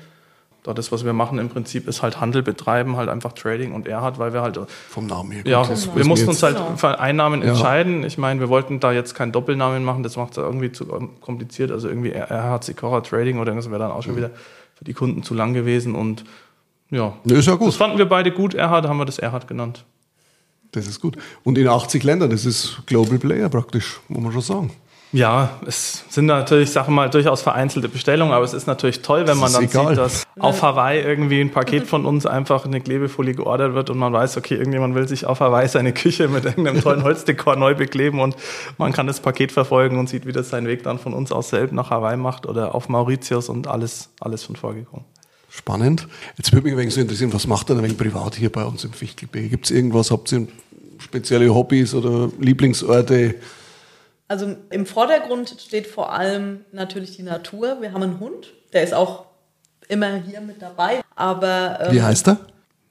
Das, 0.74 0.90
was 0.90 1.04
wir 1.04 1.12
machen 1.12 1.38
im 1.38 1.48
Prinzip, 1.48 1.87
ist 1.87 2.02
halt 2.02 2.20
Handel 2.20 2.42
betreiben, 2.42 2.96
halt 2.96 3.09
einfach 3.09 3.32
Trading 3.35 3.72
und 3.72 3.87
er 3.87 4.02
hat, 4.02 4.18
weil 4.18 4.32
wir 4.32 4.42
halt 4.42 4.59
vom 4.88 5.06
Namen 5.06 5.30
her. 5.30 5.42
Ja, 5.46 5.64
das, 5.64 5.94
wir 5.94 6.04
mussten 6.04 6.28
uns 6.28 6.42
halt 6.42 6.61
für 6.76 6.98
Einnahmen 6.98 7.42
ja. 7.42 7.50
entscheiden. 7.50 8.02
Ich 8.02 8.18
meine, 8.18 8.40
wir 8.40 8.48
wollten 8.48 8.80
da 8.80 8.90
jetzt 8.90 9.14
keinen 9.14 9.30
Doppelnamen 9.30 9.85
machen, 9.85 10.02
das 10.02 10.16
macht 10.16 10.32
es 10.32 10.38
irgendwie 10.38 10.72
zu 10.72 10.87
kompliziert. 11.20 11.70
Also 11.70 11.88
irgendwie 11.88 12.11
Erhard 12.11 12.64
Sikora 12.64 13.00
Trading 13.00 13.38
oder 13.38 13.54
das 13.54 13.70
wäre 13.70 13.78
dann 13.78 13.92
auch 13.92 14.02
schon 14.02 14.14
mhm. 14.14 14.18
wieder 14.18 14.30
für 14.76 14.84
die 14.84 14.92
Kunden 14.92 15.22
zu 15.22 15.34
lang 15.34 15.54
gewesen 15.54 15.94
und 15.94 16.24
ja. 16.90 17.16
ist 17.24 17.46
ja 17.46 17.54
gut. 17.54 17.68
Das 17.68 17.76
fanden 17.76 17.98
wir 17.98 18.08
beide 18.08 18.30
gut. 18.30 18.54
Erhard 18.54 18.86
haben 18.86 18.98
wir 18.98 19.06
das 19.06 19.18
Erhard 19.18 19.48
genannt. 19.48 19.84
Das 20.72 20.86
ist 20.86 21.00
gut. 21.00 21.16
Und 21.42 21.58
in 21.58 21.66
80 21.66 22.04
Ländern, 22.04 22.30
das 22.30 22.44
ist 22.44 22.82
Global 22.86 23.18
Player 23.18 23.48
praktisch, 23.48 24.00
muss 24.08 24.22
man 24.22 24.32
schon 24.32 24.42
sagen. 24.42 24.70
Ja, 25.12 25.60
es 25.66 26.04
sind 26.08 26.26
natürlich, 26.26 26.70
sag 26.70 26.88
mal, 26.88 27.08
durchaus 27.08 27.40
vereinzelte 27.40 27.88
Bestellungen, 27.88 28.34
aber 28.34 28.44
es 28.44 28.52
ist 28.52 28.66
natürlich 28.66 29.02
toll, 29.02 29.26
wenn 29.26 29.38
man 29.38 29.52
dann 29.52 29.64
egal. 29.64 29.88
sieht, 29.88 29.98
dass 29.98 30.26
auf 30.38 30.62
Hawaii 30.62 31.00
irgendwie 31.00 31.40
ein 31.40 31.50
Paket 31.50 31.86
von 31.86 32.04
uns 32.04 32.26
einfach 32.26 32.64
eine 32.64 32.80
Klebefolie 32.80 33.34
geordert 33.34 33.74
wird 33.74 33.88
und 33.88 33.98
man 33.98 34.12
weiß, 34.12 34.36
okay, 34.36 34.56
irgendjemand 34.56 34.94
will 34.94 35.06
sich 35.06 35.24
auf 35.24 35.40
Hawaii 35.40 35.68
seine 35.68 35.92
Küche 35.92 36.28
mit 36.28 36.44
irgendeinem 36.44 36.82
tollen 36.82 37.02
Holzdekor 37.04 37.56
neu 37.56 37.74
bekleben 37.74 38.20
und 38.20 38.36
man 38.78 38.92
kann 38.92 39.06
das 39.06 39.20
Paket 39.20 39.52
verfolgen 39.52 39.98
und 39.98 40.08
sieht, 40.08 40.26
wie 40.26 40.32
das 40.32 40.50
seinen 40.50 40.66
Weg 40.66 40.82
dann 40.82 40.98
von 40.98 41.14
uns 41.14 41.30
aus 41.30 41.50
selbst 41.50 41.72
nach 41.72 41.90
Hawaii 41.90 42.16
macht 42.16 42.44
oder 42.44 42.74
auf 42.74 42.88
Mauritius 42.88 43.48
und 43.48 43.68
alles, 43.68 44.10
alles 44.20 44.44
schon 44.44 44.56
vorgekommen. 44.56 45.04
Spannend. 45.48 46.08
Jetzt 46.36 46.52
würde 46.52 46.64
mich 46.64 46.74
ein 46.74 46.78
wenig 46.78 46.94
so 46.94 47.00
interessieren, 47.00 47.32
was 47.32 47.46
macht 47.46 47.70
ihr 47.70 47.76
ein 47.76 47.82
wenig 47.82 47.96
privat 47.96 48.34
hier 48.34 48.50
bei 48.50 48.64
uns 48.64 48.84
im 48.84 48.92
Fichtelberg? 48.92 49.48
Gibt 49.48 49.66
es 49.66 49.70
irgendwas, 49.70 50.10
habt 50.10 50.30
ihr 50.32 50.48
spezielle 50.98 51.54
Hobbys 51.54 51.94
oder 51.94 52.28
Lieblingsorte? 52.38 53.36
Also 54.28 54.56
im 54.70 54.86
Vordergrund 54.86 55.54
steht 55.60 55.86
vor 55.86 56.12
allem 56.12 56.64
natürlich 56.72 57.16
die 57.16 57.22
Natur. 57.22 57.80
Wir 57.80 57.92
haben 57.92 58.02
einen 58.02 58.20
Hund, 58.20 58.52
der 58.72 58.82
ist 58.82 58.92
auch 58.92 59.26
immer 59.88 60.16
hier 60.16 60.40
mit 60.40 60.60
dabei. 60.60 61.02
Aber 61.14 61.78
ähm, 61.80 61.92
wie 61.92 62.02
heißt 62.02 62.28
er? 62.28 62.38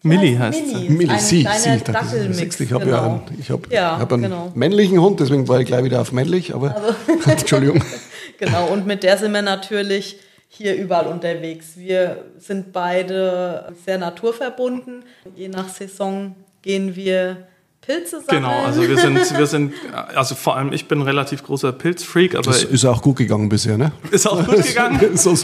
Millie 0.02 0.38
heißt 0.38 0.68
Millie. 0.68 0.90
Millie, 0.92 1.20
sie, 1.20 1.48
sie. 1.58 1.84
Dackelmix, 1.84 2.60
ich 2.60 2.72
habe 2.72 2.86
genau. 2.86 2.98
ja 2.98 3.04
einen, 3.06 3.22
ich 3.40 3.50
hab, 3.50 3.72
ja, 3.72 3.98
hab 3.98 4.14
einen 4.14 4.24
genau. 4.24 4.52
männlichen 4.54 5.02
Hund, 5.02 5.20
deswegen 5.20 5.48
war 5.48 5.60
ich 5.60 5.66
gleich 5.66 5.84
wieder 5.84 6.00
auf 6.00 6.12
männlich, 6.12 6.54
aber 6.54 6.76
also. 6.76 6.96
Entschuldigung. 7.30 7.84
genau, 8.38 8.68
und 8.68 8.86
mit 8.86 9.02
der 9.02 9.18
sind 9.18 9.32
wir 9.32 9.42
natürlich 9.42 10.20
hier 10.48 10.76
überall 10.76 11.08
unterwegs. 11.08 11.74
Wir 11.76 12.26
sind 12.38 12.72
beide 12.72 13.74
sehr 13.84 13.98
naturverbunden. 13.98 15.04
Je 15.36 15.50
nach 15.50 15.70
Saison 15.70 16.36
gehen 16.62 16.96
wir 16.96 17.48
Pilze 17.86 18.22
sammeln. 18.22 18.44
Genau, 18.44 18.66
also 18.66 18.82
wir 18.82 18.98
sind, 18.98 19.38
wir 19.38 19.48
sind, 19.48 19.74
also 20.16 20.36
vor 20.36 20.56
allem 20.56 20.74
ich 20.74 20.88
bin 20.88 21.00
ein 21.00 21.02
relativ 21.04 21.44
großer 21.44 21.72
Pilzfreak, 21.72 22.36
aber. 22.36 22.52
Das 22.52 22.64
ist 22.64 22.86
auch 22.86 23.02
gut 23.02 23.18
gegangen 23.18 23.50
bisher, 23.50 23.78
ne? 23.78 23.92
Ist 24.12 24.28
auch 24.28 24.46
gut 24.46 24.64
gegangen. 24.64 25.00
so. 25.16 25.36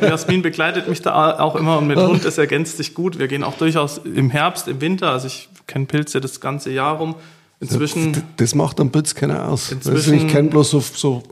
Jasmin 0.00 0.42
begleitet 0.42 0.88
mich 0.88 1.02
da 1.02 1.38
auch 1.40 1.56
immer 1.56 1.78
und 1.78 1.86
mit 1.86 1.98
Hund, 1.98 2.24
das 2.24 2.38
ergänzt 2.38 2.76
sich 2.76 2.94
gut. 2.94 3.18
Wir 3.18 3.28
gehen 3.28 3.42
auch 3.42 3.54
durchaus 3.54 3.98
im 3.98 4.30
Herbst, 4.30 4.68
im 4.68 4.80
Winter, 4.80 5.10
also 5.10 5.26
ich 5.26 5.48
kenne 5.66 5.86
Pilze 5.86 6.20
das 6.20 6.40
ganze 6.40 6.70
Jahr 6.70 6.96
rum. 6.96 7.14
Inzwischen. 7.60 8.12
Das, 8.12 8.22
das 8.36 8.54
macht 8.54 8.80
am 8.80 8.90
Pilz 8.90 9.14
keiner 9.14 9.48
aus. 9.48 9.70
Inzwischen, 9.70 10.14
ich 10.14 10.28
kenne 10.28 10.48
bloß 10.48 10.70
so, 10.70 10.80
so 10.80 11.22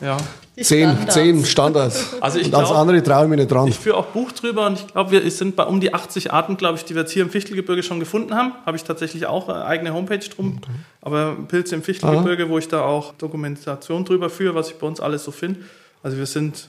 ja. 0.00 0.16
Zehn, 0.60 0.90
Standards. 0.90 1.14
zehn 1.14 1.44
Standards. 1.46 2.16
Also 2.20 2.38
ich 2.38 2.48
und 2.48 2.54
als 2.54 2.70
andere 2.70 3.02
traue 3.02 3.24
ich 3.24 3.30
mich 3.30 3.38
nicht 3.38 3.50
dran. 3.50 3.68
Ich 3.68 3.78
führe 3.78 3.96
auch 3.96 4.06
Buch 4.06 4.32
drüber 4.32 4.66
und 4.66 4.80
ich 4.80 4.86
glaube, 4.86 5.10
wir 5.10 5.30
sind 5.30 5.56
bei 5.56 5.64
um 5.64 5.80
die 5.80 5.94
80 5.94 6.30
Arten, 6.30 6.58
glaube 6.58 6.76
ich, 6.76 6.84
die 6.84 6.94
wir 6.94 7.02
jetzt 7.02 7.12
hier 7.12 7.22
im 7.22 7.30
Fichtelgebirge 7.30 7.82
schon 7.82 8.00
gefunden 8.00 8.34
haben. 8.34 8.52
Habe 8.66 8.76
ich 8.76 8.84
tatsächlich 8.84 9.24
auch 9.24 9.48
eine 9.48 9.64
eigene 9.64 9.94
Homepage 9.94 10.18
drum. 10.18 10.58
Okay. 10.58 10.72
Aber 11.00 11.36
Pilze 11.48 11.74
im 11.74 11.82
Fichtelgebirge, 11.82 12.44
Aha. 12.44 12.50
wo 12.50 12.58
ich 12.58 12.68
da 12.68 12.82
auch 12.82 13.14
Dokumentation 13.14 14.04
drüber 14.04 14.28
führe, 14.28 14.54
was 14.54 14.68
ich 14.68 14.76
bei 14.76 14.86
uns 14.86 15.00
alles 15.00 15.24
so 15.24 15.30
finde. 15.30 15.60
Also 16.02 16.18
wir 16.18 16.26
sind 16.26 16.68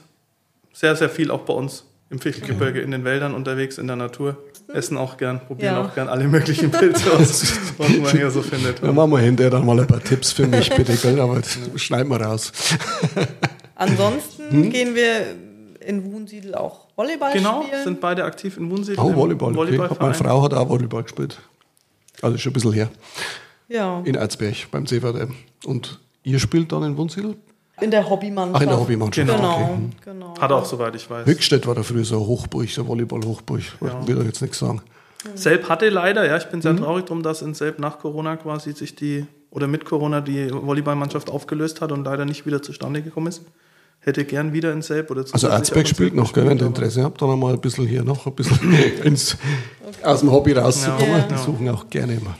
sehr, 0.72 0.96
sehr 0.96 1.10
viel 1.10 1.30
auch 1.30 1.42
bei 1.42 1.52
uns 1.52 1.84
im 2.08 2.20
Fichtelgebirge 2.20 2.78
okay. 2.78 2.84
in 2.84 2.90
den 2.90 3.04
Wäldern 3.04 3.34
unterwegs, 3.34 3.76
in 3.76 3.86
der 3.86 3.96
Natur. 3.96 4.38
Essen 4.72 4.96
auch 4.96 5.18
gern, 5.18 5.40
probieren 5.40 5.74
ja. 5.74 5.82
auch 5.82 5.94
gern 5.94 6.08
alle 6.08 6.26
möglichen 6.26 6.70
Pilze 6.70 7.12
aus, 7.12 7.52
was 7.76 7.88
man 7.98 8.10
hier 8.12 8.30
so 8.30 8.40
findet. 8.40 8.82
Dann 8.82 8.94
machen 8.94 9.10
wir 9.10 9.18
hinterher 9.18 9.50
dann 9.50 9.66
mal 9.66 9.78
ein 9.78 9.86
paar 9.86 10.02
Tipps 10.02 10.32
für 10.32 10.46
mich, 10.46 10.70
bitte, 10.70 10.96
gell? 10.96 11.20
aber 11.20 11.36
das 11.40 11.58
schneiden 11.76 12.08
wir 12.08 12.20
raus. 12.20 12.50
Ansonsten 13.74 14.50
hm? 14.50 14.70
gehen 14.70 14.94
wir 14.94 15.36
in 15.80 16.12
Wunsiedel 16.12 16.54
auch 16.54 16.86
Volleyball 16.96 17.32
genau, 17.32 17.62
spielen. 17.62 17.70
Genau, 17.72 17.84
sind 17.84 18.00
beide 18.00 18.24
aktiv 18.24 18.56
in 18.56 18.70
Wunsiedel. 18.70 19.02
Oh, 19.02 19.14
Volleyball, 19.14 19.54
Volleyball 19.54 19.90
okay. 19.90 19.98
Meine 20.00 20.14
Frau 20.14 20.42
hat 20.42 20.54
auch 20.54 20.68
Volleyball 20.68 21.02
gespielt. 21.02 21.38
Also 22.22 22.38
schon 22.38 22.50
ein 22.50 22.54
bisschen 22.54 22.72
her. 22.72 22.90
Ja. 23.68 24.00
In 24.04 24.14
Erzberg 24.14 24.70
beim 24.70 24.86
CVD. 24.86 25.26
Und 25.64 25.98
ihr 26.22 26.38
spielt 26.38 26.72
dann 26.72 26.82
in 26.84 26.96
Wunsiedel? 26.96 27.36
In 27.80 27.90
der 27.90 28.08
Hobbymannschaft. 28.08 28.56
Ach, 28.56 28.62
in 28.62 28.68
der 28.68 28.78
Hobbymannschaft. 28.78 29.28
Genau, 29.28 29.54
okay. 29.54 29.66
Hm. 29.66 29.90
genau. 30.04 30.38
Hat 30.38 30.52
auch, 30.52 30.64
soweit 30.64 30.94
ich 30.94 31.10
weiß. 31.10 31.26
Höchstädt 31.26 31.66
war 31.66 31.74
da 31.74 31.82
früher 31.82 32.04
so 32.04 32.20
ein 32.20 32.26
Hochburg, 32.26 32.68
so 32.70 32.86
Volleyball-Hochburg. 32.86 33.62
Ja. 33.80 34.06
Will 34.06 34.18
ich 34.20 34.26
jetzt 34.26 34.42
nichts 34.42 34.58
sagen. 34.58 34.80
Selb 35.34 35.68
hatte 35.68 35.88
leider, 35.88 36.26
ja, 36.26 36.36
ich 36.36 36.44
bin 36.44 36.60
sehr 36.60 36.74
mhm. 36.74 36.78
traurig 36.78 37.06
drum, 37.06 37.22
dass 37.22 37.42
in 37.42 37.54
Selb 37.54 37.78
nach 37.78 37.98
Corona 37.98 38.36
quasi 38.36 38.72
sich 38.72 38.94
die, 38.94 39.26
oder 39.54 39.66
mit 39.66 39.86
Corona 39.86 40.20
die 40.20 40.50
Volleyballmannschaft 40.52 41.30
aufgelöst 41.30 41.80
hat 41.80 41.90
und 41.90 42.04
leider 42.04 42.26
nicht 42.26 42.44
wieder 42.44 42.60
zustande 42.60 43.00
gekommen 43.00 43.28
ist 43.28 43.42
hätte 44.04 44.24
gern 44.24 44.52
wieder 44.52 44.72
in 44.72 44.82
Selb 44.82 45.10
oder 45.10 45.24
Also 45.32 45.48
Erzberg 45.48 45.88
spielt 45.88 46.14
noch, 46.14 46.32
gell, 46.32 46.46
wenn 46.46 46.58
ihr 46.58 46.66
Interesse 46.66 47.02
habt, 47.02 47.20
dann 47.22 47.30
einmal 47.30 47.54
ein 47.54 47.60
bisschen 47.60 47.86
hier 47.86 48.04
noch 48.04 48.26
ein 48.26 48.34
bisschen 48.34 48.72
ins, 49.02 49.36
okay. 49.82 50.04
aus 50.04 50.20
dem 50.20 50.30
Hobby 50.30 50.52
rauszukommen. 50.52 51.08
Ja, 51.08 51.20
die 51.22 51.38
suchen 51.38 51.68
auch 51.70 51.88
gerne 51.88 52.14
immer. 52.14 52.36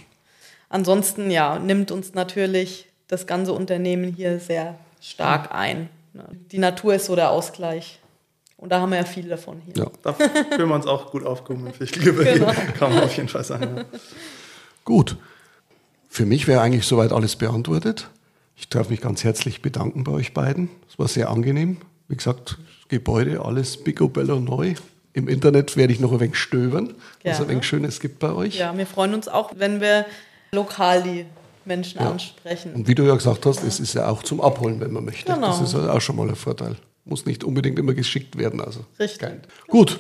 Ansonsten, 0.69 1.31
ja, 1.31 1.59
nimmt 1.59 1.91
uns 1.91 2.15
natürlich 2.15 2.87
das 3.09 3.27
ganze 3.27 3.53
Unternehmen 3.53 4.13
hier 4.13 4.41
sehr 4.41 4.79
stark 5.01 5.53
ein. 5.53 5.89
Die 6.53 6.59
Natur 6.59 6.95
ist 6.95 7.07
so 7.07 7.17
der 7.17 7.31
Ausgleich. 7.31 8.01
Und 8.57 8.71
da 8.71 8.81
haben 8.81 8.91
wir 8.91 8.99
ja 8.99 9.05
viel 9.05 9.29
davon 9.29 9.61
hier. 9.65 9.85
Ja. 9.85 9.91
Da 10.03 10.13
fühlen 10.13 10.69
wir 10.69 10.75
uns 10.75 10.87
auch 10.87 11.11
gut 11.11 11.25
aufgehoben 11.25 11.67
im 11.67 11.73
Fichtelgebirge. 11.73 12.41
Genau. 12.41 12.53
Kann 12.79 12.95
man 12.95 13.05
auf 13.05 13.17
jeden 13.17 13.29
Fall 13.29 13.45
sagen. 13.45 13.79
Ja. 13.79 13.85
Gut. 14.85 15.17
Für 16.15 16.27
mich 16.27 16.47
wäre 16.47 16.61
eigentlich 16.61 16.87
soweit 16.87 17.11
alles 17.11 17.35
beantwortet. 17.35 18.09
Ich 18.55 18.69
darf 18.69 18.89
mich 18.89 19.01
ganz 19.01 19.25
herzlich 19.25 19.63
bedanken 19.63 20.05
bei 20.05 20.13
euch 20.13 20.33
beiden. 20.33 20.71
Es 20.89 20.97
war 20.97 21.09
sehr 21.09 21.29
angenehm. 21.29 21.79
Wie 22.07 22.15
gesagt, 22.15 22.57
Gebäude, 22.87 23.45
alles 23.45 23.83
picobello 23.83 24.39
neu. 24.39 24.75
Im 25.13 25.27
Internet 25.27 25.77
werde 25.77 25.93
ich 25.93 25.99
noch 25.99 26.13
ein 26.13 26.21
wenig 26.21 26.37
stöbern, 26.37 26.95
was 27.25 27.41
ein 27.41 27.49
wenig 27.49 27.65
Schönes 27.65 27.99
gibt 27.99 28.21
bei 28.21 28.31
euch. 28.31 28.57
Ja, 28.57 28.79
wir 28.79 28.87
freuen 28.87 29.13
uns 29.13 29.27
auch, 29.27 29.55
wenn 29.57 29.81
wir 29.81 30.07
lokal 30.53 31.03
die 31.03 31.27
Menschen 31.65 32.01
ja. 32.01 32.13
ansprechen. 32.13 32.75
Und 32.75 32.87
wie 32.87 32.95
du 32.95 33.03
ja 33.03 33.17
gesagt 33.17 33.45
hast, 33.45 33.63
ja. 33.63 33.67
es 33.67 33.81
ist 33.81 33.95
ja 33.95 34.07
auch 34.07 34.23
zum 34.23 34.41
Abholen, 34.41 34.79
wenn 34.79 34.93
man 34.93 35.05
möchte. 35.05 35.33
Genau. 35.33 35.49
Das 35.49 35.63
ist 35.63 35.75
auch 35.75 36.01
schon 36.01 36.15
mal 36.15 36.29
ein 36.29 36.37
Vorteil. 36.37 36.77
Muss 37.05 37.27
nicht 37.27 37.43
unbedingt 37.43 37.77
immer 37.77 37.93
geschickt 37.93 38.39
werden. 38.39 38.61
Also. 38.61 38.85
Richtig. 39.01 39.19
Kein. 39.19 39.41
Gut, 39.67 39.99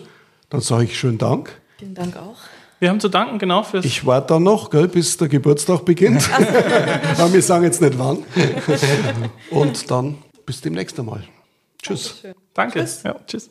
dann 0.48 0.60
sage 0.60 0.84
ich 0.84 0.96
schönen 0.96 1.18
Dank. 1.18 1.60
Vielen 1.80 1.94
Dank 1.96 2.16
auch. 2.16 2.36
Wir 2.80 2.90
haben 2.90 3.00
zu 3.00 3.08
danken, 3.08 3.38
genau. 3.38 3.62
Fürs 3.62 3.84
ich 3.84 4.04
warte 4.04 4.34
dann 4.34 4.42
noch, 4.42 4.70
gell, 4.70 4.88
bis 4.88 5.16
der 5.16 5.28
Geburtstag 5.28 5.84
beginnt. 5.84 6.28
Aber 7.18 7.32
wir 7.32 7.42
sagen 7.42 7.64
jetzt 7.64 7.80
nicht 7.80 7.98
wann. 7.98 8.18
Und 9.50 9.90
dann 9.90 10.18
bis 10.46 10.60
demnächst 10.60 10.98
einmal. 10.98 11.24
Tschüss. 11.82 12.22
Danke. 12.54 12.80
Tschüss. 12.80 13.02
Ja, 13.02 13.16
tschüss. 13.26 13.42